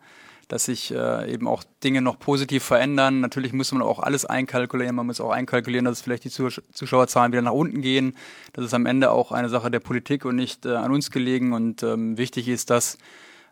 dass 0.48 0.64
sich 0.64 0.92
äh, 0.92 1.32
eben 1.32 1.46
auch 1.46 1.62
Dinge 1.84 2.02
noch 2.02 2.18
positiv 2.18 2.64
verändern. 2.64 3.20
Natürlich 3.20 3.52
muss 3.52 3.72
man 3.72 3.82
auch 3.82 4.00
alles 4.00 4.24
einkalkulieren. 4.24 4.96
Man 4.96 5.06
muss 5.06 5.20
auch 5.20 5.30
einkalkulieren, 5.30 5.84
dass 5.84 6.00
vielleicht 6.00 6.24
die 6.24 6.30
Zuschauerzahlen 6.30 7.32
wieder 7.32 7.42
nach 7.42 7.52
unten 7.52 7.82
gehen. 7.82 8.16
Das 8.52 8.64
ist 8.64 8.74
am 8.74 8.86
Ende 8.86 9.10
auch 9.10 9.32
eine 9.32 9.48
Sache 9.48 9.70
der 9.70 9.80
Politik 9.80 10.24
und 10.24 10.36
nicht 10.36 10.66
äh, 10.66 10.70
an 10.70 10.90
uns 10.90 11.10
gelegen. 11.10 11.52
Und 11.52 11.82
ähm, 11.82 12.18
wichtig 12.18 12.48
ist, 12.48 12.70
dass 12.70 12.98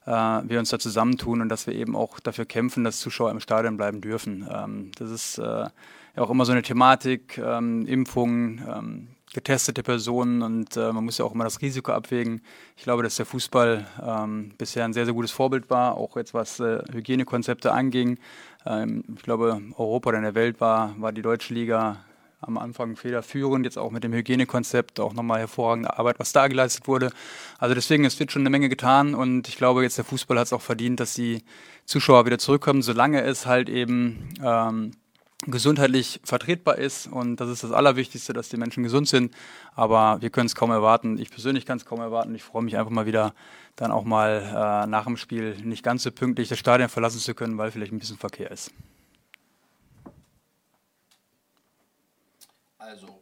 äh, 0.06 0.10
wir 0.10 0.58
uns 0.58 0.70
da 0.70 0.78
zusammentun 0.78 1.42
und 1.42 1.48
dass 1.48 1.66
wir 1.66 1.74
eben 1.74 1.94
auch 1.94 2.20
dafür 2.20 2.46
kämpfen, 2.46 2.84
dass 2.84 3.00
Zuschauer 3.00 3.30
im 3.30 3.40
Stadion 3.40 3.76
bleiben 3.76 4.00
dürfen. 4.00 4.48
Ähm, 4.50 4.90
das 4.96 5.10
ist 5.10 5.38
äh, 5.38 5.42
ja 5.42 5.70
auch 6.16 6.30
immer 6.30 6.44
so 6.44 6.52
eine 6.52 6.62
Thematik, 6.62 7.38
ähm, 7.38 7.86
Impfungen, 7.86 8.64
ähm, 8.68 9.08
getestete 9.36 9.82
Personen 9.82 10.40
und 10.40 10.78
äh, 10.78 10.92
man 10.92 11.04
muss 11.04 11.18
ja 11.18 11.26
auch 11.26 11.34
immer 11.34 11.44
das 11.44 11.60
Risiko 11.60 11.92
abwägen. 11.92 12.40
Ich 12.74 12.84
glaube, 12.84 13.02
dass 13.02 13.16
der 13.16 13.26
Fußball 13.26 13.86
ähm, 14.02 14.52
bisher 14.56 14.86
ein 14.86 14.94
sehr, 14.94 15.04
sehr 15.04 15.12
gutes 15.12 15.30
Vorbild 15.30 15.68
war, 15.68 15.98
auch 15.98 16.16
jetzt 16.16 16.32
was 16.32 16.58
äh, 16.58 16.78
Hygienekonzepte 16.90 17.70
anging. 17.70 18.18
Ähm, 18.64 19.04
ich 19.14 19.22
glaube, 19.22 19.60
Europa 19.76 20.08
oder 20.08 20.18
in 20.18 20.24
der 20.24 20.34
Welt 20.34 20.58
war, 20.62 20.94
war 20.98 21.12
die 21.12 21.20
deutsche 21.20 21.52
Liga 21.52 21.98
am 22.40 22.56
Anfang 22.56 22.96
federführend, 22.96 23.66
jetzt 23.66 23.76
auch 23.76 23.90
mit 23.90 24.04
dem 24.04 24.14
Hygienekonzept, 24.14 25.00
auch 25.00 25.12
nochmal 25.12 25.40
hervorragende 25.40 25.98
Arbeit, 25.98 26.18
was 26.18 26.32
da 26.32 26.48
geleistet 26.48 26.88
wurde. 26.88 27.10
Also 27.58 27.74
deswegen, 27.74 28.06
es 28.06 28.18
wird 28.18 28.32
schon 28.32 28.40
eine 28.40 28.50
Menge 28.50 28.70
getan 28.70 29.14
und 29.14 29.48
ich 29.48 29.58
glaube, 29.58 29.82
jetzt 29.82 29.98
der 29.98 30.06
Fußball 30.06 30.38
hat 30.38 30.46
es 30.46 30.54
auch 30.54 30.62
verdient, 30.62 30.98
dass 30.98 31.12
die 31.12 31.42
Zuschauer 31.84 32.24
wieder 32.24 32.38
zurückkommen, 32.38 32.80
solange 32.80 33.22
es 33.22 33.44
halt 33.44 33.68
eben 33.68 34.30
ähm, 34.42 34.92
gesundheitlich 35.46 36.20
vertretbar 36.24 36.78
ist. 36.78 37.06
Und 37.06 37.36
das 37.36 37.48
ist 37.48 37.64
das 37.64 37.72
Allerwichtigste, 37.72 38.32
dass 38.32 38.48
die 38.48 38.56
Menschen 38.56 38.82
gesund 38.82 39.08
sind. 39.08 39.34
Aber 39.74 40.20
wir 40.20 40.30
können 40.30 40.46
es 40.46 40.54
kaum 40.54 40.70
erwarten. 40.70 41.18
Ich 41.18 41.30
persönlich 41.30 41.66
kann 41.66 41.78
es 41.78 41.84
kaum 41.84 42.00
erwarten. 42.00 42.34
Ich 42.34 42.42
freue 42.42 42.62
mich 42.62 42.76
einfach 42.76 42.90
mal 42.90 43.06
wieder, 43.06 43.34
dann 43.76 43.90
auch 43.90 44.04
mal 44.04 44.84
äh, 44.84 44.86
nach 44.86 45.04
dem 45.04 45.16
Spiel 45.16 45.56
nicht 45.62 45.82
ganz 45.82 46.02
so 46.02 46.10
pünktlich 46.10 46.48
das 46.48 46.58
Stadion 46.58 46.88
verlassen 46.88 47.20
zu 47.20 47.34
können, 47.34 47.58
weil 47.58 47.70
vielleicht 47.70 47.92
ein 47.92 47.98
bisschen 47.98 48.18
Verkehr 48.18 48.50
ist. 48.50 48.72
Also, 52.78 53.20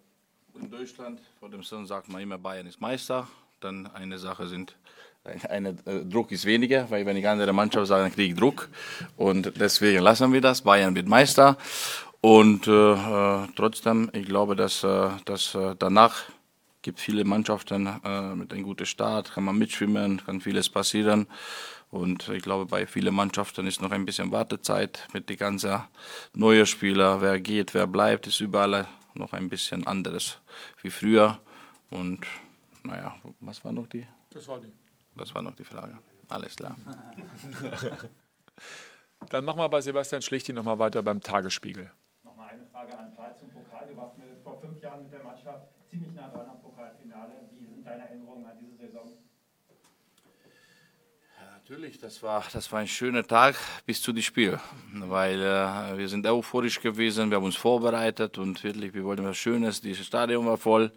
in 0.60 0.70
Deutschland, 0.70 1.20
vor 1.40 1.48
dem 1.48 1.62
Sonntag 1.62 1.88
sagt 1.88 2.08
man 2.08 2.20
immer, 2.20 2.38
Bayern 2.38 2.66
ist 2.66 2.80
Meister. 2.80 3.26
Dann 3.60 3.86
eine 3.86 4.18
Sache 4.18 4.46
sind 4.46 4.76
eine, 5.48 5.70
äh, 5.86 6.04
Druck 6.04 6.32
ist 6.32 6.44
weniger, 6.44 6.90
weil 6.90 7.06
wenn 7.06 7.16
ich 7.16 7.26
andere 7.26 7.52
Mannschaft 7.52 7.86
sage, 7.86 8.02
dann 8.02 8.12
kriege 8.12 8.34
ich 8.34 8.38
Druck. 8.38 8.68
Und 9.16 9.52
deswegen 9.58 10.02
lassen 10.02 10.32
wir 10.32 10.40
das. 10.40 10.60
Bayern 10.60 10.94
wird 10.94 11.08
Meister. 11.08 11.56
Und 12.24 12.66
äh, 12.68 12.92
äh, 12.94 13.48
trotzdem, 13.54 14.08
ich 14.14 14.24
glaube, 14.24 14.56
dass, 14.56 14.82
äh, 14.82 15.10
dass 15.26 15.54
äh, 15.54 15.76
danach 15.78 16.22
gibt 16.80 16.98
viele 16.98 17.22
Mannschaften 17.22 17.86
äh, 18.02 18.34
mit 18.34 18.50
einem 18.50 18.62
guten 18.62 18.86
Start, 18.86 19.32
kann 19.32 19.44
man 19.44 19.58
mitschwimmen, 19.58 20.24
kann 20.24 20.40
vieles 20.40 20.70
passieren. 20.70 21.26
Und 21.90 22.30
ich 22.30 22.42
glaube, 22.42 22.64
bei 22.64 22.86
vielen 22.86 23.14
Mannschaften 23.14 23.66
ist 23.66 23.82
noch 23.82 23.90
ein 23.90 24.06
bisschen 24.06 24.32
Wartezeit 24.32 25.06
mit 25.12 25.28
den 25.28 25.36
ganzen 25.36 25.80
neuen 26.32 26.64
Spielern. 26.64 27.20
Wer 27.20 27.38
geht, 27.40 27.74
wer 27.74 27.86
bleibt, 27.86 28.26
ist 28.26 28.40
überall 28.40 28.86
noch 29.12 29.34
ein 29.34 29.50
bisschen 29.50 29.86
anderes 29.86 30.38
wie 30.80 30.88
früher. 30.88 31.38
Und 31.90 32.20
naja, 32.84 33.14
was 33.40 33.62
war 33.66 33.72
noch 33.72 33.86
die? 33.86 34.06
Das 34.30 34.48
war 34.48 34.58
die. 34.60 34.72
Das 35.14 35.34
war 35.34 35.42
noch 35.42 35.56
die 35.56 35.64
Frage. 35.64 35.98
Alles 36.30 36.56
klar. 36.56 36.74
Dann 39.28 39.44
machen 39.44 39.58
wir 39.58 39.68
bei 39.68 39.82
Sebastian 39.82 40.22
Schlichti 40.22 40.54
nochmal 40.54 40.78
weiter 40.78 41.02
beim 41.02 41.20
Tagesspiegel. 41.20 41.90
Frage 42.84 42.98
an 42.98 43.16
Karl 43.16 43.34
zum 43.38 43.50
Pokal. 43.50 43.86
Du 43.88 43.96
warst 43.96 44.14
vor 44.42 44.60
fünf 44.60 44.82
Jahren 44.82 45.02
mit 45.02 45.12
der 45.12 45.22
Mannschaft 45.22 45.68
ziemlich 45.88 46.12
nah 46.12 46.28
dran 46.28 46.48
am 46.48 46.60
Pokalfinale. 46.60 47.32
Wie 47.50 47.64
sind 47.66 47.86
deine 47.86 48.08
Erinnerungen 48.08 48.44
an 48.44 48.56
diese 48.60 48.76
Saison? 48.76 49.12
Natürlich, 51.54 51.98
das 51.98 52.22
war, 52.22 52.44
das 52.52 52.70
war 52.72 52.80
ein 52.80 52.86
schöner 52.86 53.26
Tag 53.26 53.56
bis 53.86 54.02
zu 54.02 54.12
dem 54.12 54.22
Spiel, 54.22 54.60
weil 54.92 55.40
äh, 55.40 55.96
wir 55.96 56.08
sind 56.10 56.26
euphorisch 56.26 56.78
gewesen, 56.78 57.30
wir 57.30 57.38
haben 57.38 57.44
uns 57.44 57.56
vorbereitet 57.56 58.36
und 58.36 58.62
wirklich, 58.62 58.92
wir 58.92 59.02
wollten 59.04 59.24
was 59.24 59.38
Schönes, 59.38 59.80
das 59.80 59.96
Stadion 60.04 60.44
war 60.44 60.58
voll. 60.58 60.92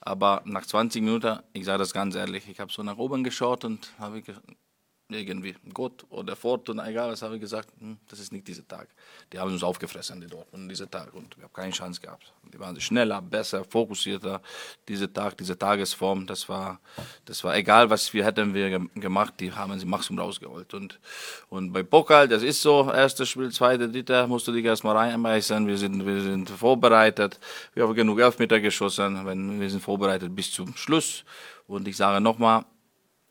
Aber 0.00 0.42
nach 0.44 0.66
20 0.66 1.02
Minuten, 1.02 1.38
ich 1.52 1.64
sage 1.64 1.78
das 1.78 1.92
ganz 1.92 2.16
ehrlich, 2.16 2.48
ich 2.48 2.58
habe 2.58 2.72
so 2.72 2.82
nach 2.82 2.98
oben 2.98 3.22
geschaut 3.22 3.64
und 3.64 3.92
habe 4.00 4.20
irgendwie 5.10 5.54
Gott 5.72 6.04
oder 6.10 6.36
Fortuna, 6.36 6.86
egal 6.86 7.10
was, 7.10 7.22
habe 7.22 7.36
ich 7.36 7.40
gesagt, 7.40 7.68
hm, 7.78 7.96
das 8.08 8.20
ist 8.20 8.30
nicht 8.30 8.46
dieser 8.46 8.66
Tag. 8.68 8.88
Die 9.32 9.38
haben 9.38 9.50
uns 9.50 9.62
aufgefressen, 9.62 10.20
die 10.20 10.26
Dortmund, 10.26 10.70
dieser 10.70 10.90
Tag. 10.90 11.14
Und 11.14 11.36
wir 11.38 11.44
haben 11.44 11.52
keine 11.52 11.72
Chance 11.72 12.00
gehabt. 12.00 12.32
Die 12.52 12.58
waren 12.58 12.78
schneller, 12.78 13.22
besser, 13.22 13.64
fokussierter. 13.64 14.42
Dieser 14.86 15.10
Tag, 15.10 15.38
diese 15.38 15.58
Tagesform, 15.58 16.26
das 16.26 16.46
war, 16.48 16.78
das 17.24 17.42
war 17.42 17.56
egal, 17.56 17.88
was 17.88 18.12
wir 18.12 18.24
hätten 18.24 18.52
wir 18.52 18.78
gemacht, 18.96 19.34
die 19.40 19.50
haben 19.50 19.78
sie 19.78 19.86
Maximum 19.86 20.20
rausgeholt. 20.20 20.74
Und, 20.74 21.00
und 21.48 21.72
bei 21.72 21.82
Pokal, 21.82 22.28
das 22.28 22.42
ist 22.42 22.60
so, 22.60 22.90
erstes 22.92 23.30
Spiel, 23.30 23.50
zweite, 23.50 23.88
dritte, 23.88 24.26
musst 24.26 24.46
du 24.46 24.52
dich 24.52 24.64
erstmal 24.64 24.96
reinbeißen. 24.96 25.66
Wir 25.66 25.78
sind, 25.78 26.04
wir 26.04 26.20
sind 26.20 26.50
vorbereitet. 26.50 27.40
Wir 27.72 27.84
haben 27.84 27.94
genug 27.94 28.20
Elfmeter 28.20 28.60
geschossen. 28.60 29.24
Wir 29.58 29.70
sind 29.70 29.82
vorbereitet 29.82 30.36
bis 30.36 30.52
zum 30.52 30.76
Schluss. 30.76 31.24
Und 31.66 31.88
ich 31.88 31.96
sage 31.96 32.20
nochmal, 32.20 32.66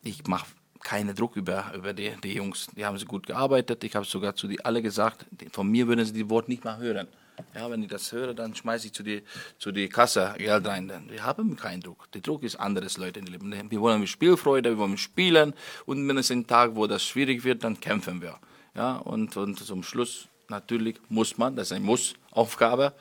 ich 0.02 0.26
mache 0.26 0.46
keine 0.88 1.12
Druck 1.12 1.36
über, 1.36 1.70
über 1.74 1.92
die, 1.92 2.12
die 2.24 2.32
Jungs. 2.32 2.68
Die 2.74 2.82
haben 2.86 2.96
sie 2.96 3.04
gut 3.04 3.26
gearbeitet. 3.26 3.84
Ich 3.84 3.94
habe 3.94 4.06
sogar 4.06 4.34
zu 4.34 4.48
die 4.48 4.64
alle 4.64 4.80
gesagt, 4.80 5.26
von 5.52 5.68
mir 5.68 5.86
würden 5.86 6.06
sie 6.06 6.14
die 6.14 6.30
Wort 6.30 6.48
nicht 6.48 6.64
mal 6.64 6.78
hören. 6.78 7.08
Ja, 7.54 7.70
wenn 7.70 7.82
ich 7.82 7.90
das 7.90 8.10
höre, 8.10 8.32
dann 8.32 8.54
schmeiße 8.54 8.86
ich 8.86 8.94
zu 8.94 9.02
die, 9.02 9.22
zu 9.58 9.70
die 9.70 9.90
Kasse 9.90 10.34
Geld 10.38 10.66
rein. 10.66 10.90
Wir 11.08 11.24
haben 11.24 11.56
keinen 11.56 11.82
Druck. 11.82 12.10
Der 12.12 12.22
Druck 12.22 12.42
ist 12.42 12.56
anderes, 12.56 12.96
Leute. 12.96 13.20
Wir 13.22 13.80
wollen 13.82 14.00
mit 14.00 14.08
Spielfreude, 14.08 14.70
wir 14.70 14.78
wollen 14.78 14.96
spielen. 14.96 15.52
Und 15.84 16.08
wenn 16.08 16.16
es 16.16 16.30
ein 16.30 16.46
Tag, 16.46 16.74
wo 16.74 16.86
das 16.86 17.04
schwierig 17.04 17.44
wird, 17.44 17.64
dann 17.64 17.78
kämpfen 17.78 18.22
wir. 18.22 18.38
Ja, 18.74 18.96
und, 18.96 19.36
und 19.36 19.58
zum 19.58 19.82
Schluss 19.82 20.28
natürlich 20.48 20.96
muss 21.10 21.36
man, 21.36 21.54
das 21.54 21.68
ist 21.68 21.72
eine 21.72 21.84
Muss-Aufgabe, 21.84 22.94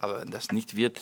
aber 0.00 0.22
wenn 0.22 0.30
das 0.30 0.50
nicht 0.50 0.74
wird, 0.74 0.98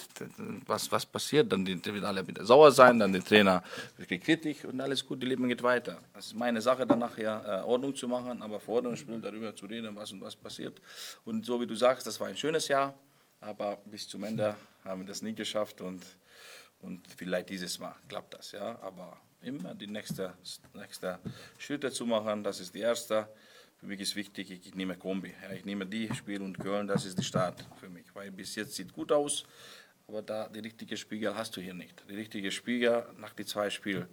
was, 0.66 0.90
was 0.90 1.06
passiert? 1.06 1.52
Dann 1.52 1.64
wird 1.66 2.04
alle 2.04 2.26
wieder 2.26 2.44
sauer 2.44 2.72
sein, 2.72 2.98
dann 2.98 3.12
der 3.12 3.24
Trainer 3.24 3.62
wird 3.96 4.22
kritisch 4.22 4.64
und 4.64 4.80
alles 4.80 5.06
gut, 5.06 5.22
die 5.22 5.26
Leben 5.26 5.48
geht 5.48 5.62
weiter. 5.62 5.98
Das 6.14 6.26
ist 6.26 6.34
meine 6.34 6.60
Sache, 6.60 6.84
dann 6.84 6.98
nachher 6.98 7.62
äh, 7.62 7.68
Ordnung 7.68 7.94
zu 7.94 8.08
machen, 8.08 8.42
aber 8.42 8.58
vor 8.58 8.82
dem 8.82 8.96
Spiel 8.96 9.20
darüber 9.20 9.54
zu 9.54 9.66
reden, 9.66 9.94
was 9.94 10.10
und 10.10 10.20
was 10.20 10.34
passiert. 10.34 10.80
Und 11.24 11.46
so 11.46 11.60
wie 11.60 11.66
du 11.66 11.76
sagst, 11.76 12.08
das 12.08 12.18
war 12.18 12.26
ein 12.26 12.36
schönes 12.36 12.66
Jahr, 12.66 12.92
aber 13.40 13.78
bis 13.84 14.08
zum 14.08 14.24
Ende 14.24 14.56
haben 14.84 15.02
wir 15.02 15.06
das 15.06 15.22
nicht 15.22 15.36
geschafft 15.36 15.80
und, 15.80 16.04
und 16.80 17.06
vielleicht 17.16 17.50
dieses 17.50 17.78
Mal 17.78 17.94
klappt 18.08 18.34
das, 18.34 18.50
ja. 18.50 18.80
Aber 18.82 19.16
immer 19.42 19.76
die 19.76 19.86
nächste, 19.86 20.34
nächste 20.74 21.20
Schritte 21.56 21.92
zu 21.92 22.04
machen, 22.04 22.42
das 22.42 22.58
ist 22.58 22.74
die 22.74 22.80
erste. 22.80 23.28
Für 23.78 23.86
mich 23.86 24.00
ist 24.00 24.16
wichtig, 24.16 24.50
ich 24.50 24.74
nehme 24.74 24.96
Kombi. 24.96 25.32
Ja, 25.42 25.54
ich 25.54 25.64
nehme 25.64 25.86
die 25.86 26.12
Spiel 26.12 26.42
und 26.42 26.58
Köln, 26.58 26.88
das 26.88 27.04
ist 27.04 27.16
die 27.16 27.22
Start 27.24 27.64
für 27.78 27.88
mich. 27.88 28.06
Weil 28.12 28.32
bis 28.32 28.56
jetzt 28.56 28.74
sieht 28.74 28.92
gut 28.92 29.12
aus, 29.12 29.44
aber 30.08 30.20
da 30.20 30.48
die 30.48 30.58
richtige 30.58 30.96
Spiegel 30.96 31.36
hast 31.36 31.56
du 31.56 31.60
hier 31.60 31.74
nicht. 31.74 32.02
Die 32.10 32.16
richtige 32.16 32.50
Spiegel 32.50 33.04
nach 33.18 33.34
die 33.34 33.44
zwei 33.44 33.70
Spielen, 33.70 34.08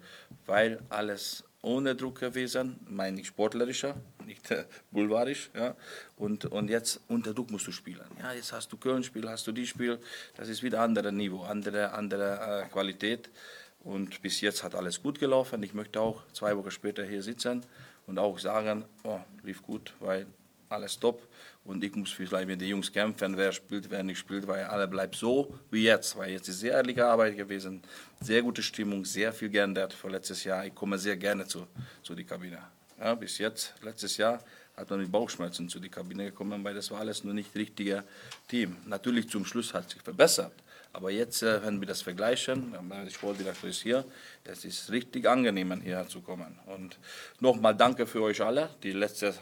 weil 0.46 0.80
alles 0.90 1.44
ohne 1.64 1.96
Druck 1.96 2.20
gewesen, 2.20 2.80
meine 2.88 3.20
ich 3.20 3.28
sportlerischer, 3.28 3.96
nicht 4.28 4.52
äh, 4.52 4.66
bulvarisch, 4.92 5.50
ja. 5.56 5.76
Und, 6.16 6.46
und 6.46 6.70
jetzt 6.70 7.02
unter 7.08 7.34
Druck 7.34 7.50
musst 7.50 7.66
du 7.66 7.72
spielen. 7.72 8.06
Ja, 8.20 8.34
jetzt 8.34 8.54
hast 8.54 8.72
du 8.72 8.78
Köln-Spiel, 8.78 9.28
hast 9.28 9.48
du 9.48 9.52
die 9.52 9.66
Spiel, 9.66 10.00
das 10.36 10.48
ist 10.48 10.62
wieder 10.62 10.82
andere 10.82 11.12
Niveau, 11.12 11.42
andere, 11.42 11.92
andere 11.92 12.66
äh, 12.66 12.70
Qualität. 12.70 13.32
Und 13.80 14.22
bis 14.22 14.42
jetzt 14.42 14.64
hat 14.64 14.76
alles 14.76 15.02
gut 15.02 15.20
gelaufen. 15.20 15.62
Ich 15.64 15.74
möchte 15.74 16.00
auch 16.02 16.24
zwei 16.34 16.56
Wochen 16.56 16.72
später 16.72 17.04
hier 17.04 17.24
sitzen 17.24 17.64
und 18.08 18.20
auch 18.20 18.38
sagen, 18.40 18.86
oh, 19.04 19.20
lief 19.44 19.62
gut, 19.62 19.94
weil 20.00 20.26
alles 20.70 21.00
top. 21.00 21.28
Und 21.64 21.84
ich 21.84 21.96
muss 21.96 22.12
vielleicht 22.12 22.48
mit 22.48 22.62
den 22.62 22.70
Jungs 22.70 22.92
kämpfen, 22.92 23.36
wer 23.38 23.52
spielt, 23.52 23.90
wer 23.90 24.04
nicht 24.04 24.20
spielt, 24.20 24.48
weil 24.48 24.66
alle 24.66 24.88
bleibt 24.88 25.16
so 25.16 25.54
wie 25.72 25.84
jetzt. 25.84 26.16
Weil 26.18 26.32
jetzt 26.32 26.48
ist 26.48 26.60
sehr 26.60 26.74
ehrliche 26.74 27.06
Arbeit 27.06 27.36
gewesen, 27.36 27.82
sehr 28.22 28.42
gute 28.42 28.62
Stimmung, 28.62 29.04
sehr 29.06 29.34
viel 29.34 29.50
geändert 29.50 29.94
für 29.94 30.10
letztes 30.10 30.44
Jahr. 30.44 30.66
Ich 30.66 30.76
komme 30.76 30.98
sehr 30.98 31.18
gerne 31.18 31.46
zu, 31.46 31.68
zu 32.04 32.14
die 32.14 32.24
Kabine. 32.24 32.60
Ja, 33.00 33.16
bis 33.16 33.40
jetzt, 33.40 33.74
letztes 33.82 34.18
Jahr, 34.18 34.40
hat 34.78 34.90
man 34.90 35.00
mit 35.00 35.12
Bauchschmerzen 35.12 35.70
zu 35.70 35.80
die 35.80 35.90
Kabine 35.90 36.26
gekommen, 36.26 36.64
weil 36.64 36.74
das 36.74 36.92
war 36.92 37.00
alles 37.00 37.24
nur 37.24 37.34
nicht 37.34 37.56
richtiger 37.56 38.04
Team. 38.48 38.78
Natürlich 38.86 39.30
zum 39.30 39.46
Schluss 39.46 39.74
hat 39.74 39.90
sich 39.90 40.02
verbessert. 40.02 40.54
Aber 40.96 41.12
jetzt, 41.12 41.44
äh, 41.44 41.62
wenn 41.62 41.82
wir 41.82 41.88
das 41.88 42.02
vergleichen, 42.02 42.74
der 42.90 43.10
Sportdirektor 43.10 43.70
ist 43.70 43.82
hier, 43.82 44.06
es 44.46 44.64
ist 44.64 44.90
richtig 44.92 45.28
angenehm, 45.28 45.82
hierher 45.82 46.08
zu 46.08 46.22
kommen. 46.22 46.58
Und 46.68 46.98
nochmal 47.42 47.76
danke 47.76 48.08
für 48.08 48.22
euch 48.22 48.42
alle, 48.42 48.70
die 48.82 48.94
letzte 48.94 49.34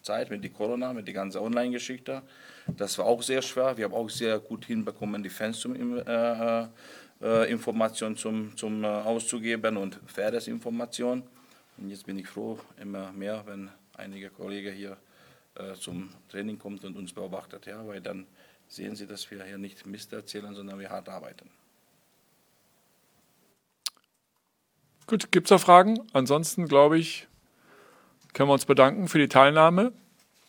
Zeit 0.00 0.30
mit 0.30 0.42
die 0.42 0.48
Corona, 0.48 0.94
mit 0.94 1.06
die 1.06 1.12
ganze 1.12 1.42
Online-Geschichte. 1.42 2.22
Das 2.66 2.96
war 2.96 3.04
auch 3.04 3.22
sehr 3.22 3.42
schwer. 3.42 3.76
Wir 3.76 3.84
haben 3.84 3.92
auch 3.92 4.08
sehr 4.08 4.38
gut 4.38 4.64
hinbekommen, 4.64 5.22
die 5.22 5.28
Fans 5.28 5.60
zum 5.60 5.76
äh, 5.76 6.66
äh, 7.20 7.50
Informationen 7.52 8.16
zum, 8.16 8.56
zum 8.56 8.82
äh, 8.82 8.86
auszugeben 8.86 9.76
und 9.76 10.00
faires 10.06 10.48
Information. 10.48 11.22
Und 11.76 11.90
jetzt 11.90 12.06
bin 12.06 12.18
ich 12.18 12.28
froh, 12.28 12.58
immer 12.80 13.12
mehr, 13.12 13.42
wenn 13.44 13.70
einige 13.98 14.30
Kollegen 14.30 14.74
hier 14.74 14.96
äh, 15.54 15.74
zum 15.74 16.08
Training 16.30 16.58
kommt 16.58 16.82
und 16.84 16.96
uns 16.96 17.12
beobachtet, 17.12 17.66
ja, 17.66 17.86
weil 17.86 18.00
dann 18.00 18.26
sehen 18.68 18.96
sie, 18.96 19.06
dass 19.06 19.30
wir 19.30 19.44
hier 19.44 19.58
nicht 19.58 19.86
Mist 19.86 20.12
erzählen, 20.12 20.54
sondern 20.54 20.78
wir 20.78 20.90
hart 20.90 21.08
arbeiten. 21.08 21.50
Gut, 25.06 25.30
gibt 25.30 25.46
es 25.46 25.50
noch 25.50 25.60
Fragen? 25.60 26.00
Ansonsten, 26.12 26.66
glaube 26.66 26.98
ich, 26.98 27.28
können 28.32 28.48
wir 28.48 28.54
uns 28.54 28.64
bedanken 28.64 29.08
für 29.08 29.18
die 29.18 29.28
Teilnahme, 29.28 29.92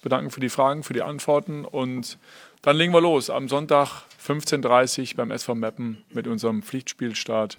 bedanken 0.02 0.32
für 0.32 0.40
die 0.40 0.50
Fragen, 0.50 0.84
für 0.84 0.94
die 0.94 1.02
Antworten 1.02 1.66
und 1.66 2.18
dann 2.62 2.78
legen 2.78 2.94
wir 2.94 3.02
los 3.02 3.30
am 3.30 3.48
Sonntag 3.48 4.06
15.30 4.26 5.12
Uhr 5.12 5.18
beim 5.18 5.32
SV 5.32 5.54
Meppen 5.54 6.04
mit 6.10 6.26
unserem 6.26 6.64
Pflichtspielstart. 6.64 7.58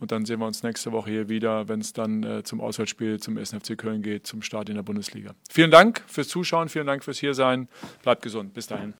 Und 0.00 0.12
dann 0.12 0.26
sehen 0.26 0.40
wir 0.40 0.46
uns 0.46 0.62
nächste 0.62 0.92
Woche 0.92 1.08
hier 1.08 1.28
wieder, 1.30 1.68
wenn 1.68 1.80
es 1.80 1.94
dann 1.94 2.22
äh, 2.24 2.42
zum 2.42 2.60
Auswärtsspiel 2.60 3.20
zum 3.20 3.42
SNFC 3.42 3.78
Köln 3.78 4.02
geht, 4.02 4.26
zum 4.26 4.42
Start 4.42 4.68
in 4.68 4.74
der 4.74 4.82
Bundesliga. 4.82 5.34
Vielen 5.48 5.70
Dank 5.70 6.02
fürs 6.06 6.28
Zuschauen, 6.28 6.68
vielen 6.68 6.86
Dank 6.86 7.04
fürs 7.04 7.20
Hiersein. 7.20 7.68
Bleibt 8.02 8.20
gesund. 8.20 8.52
Bis 8.52 8.66
dahin. 8.66 8.92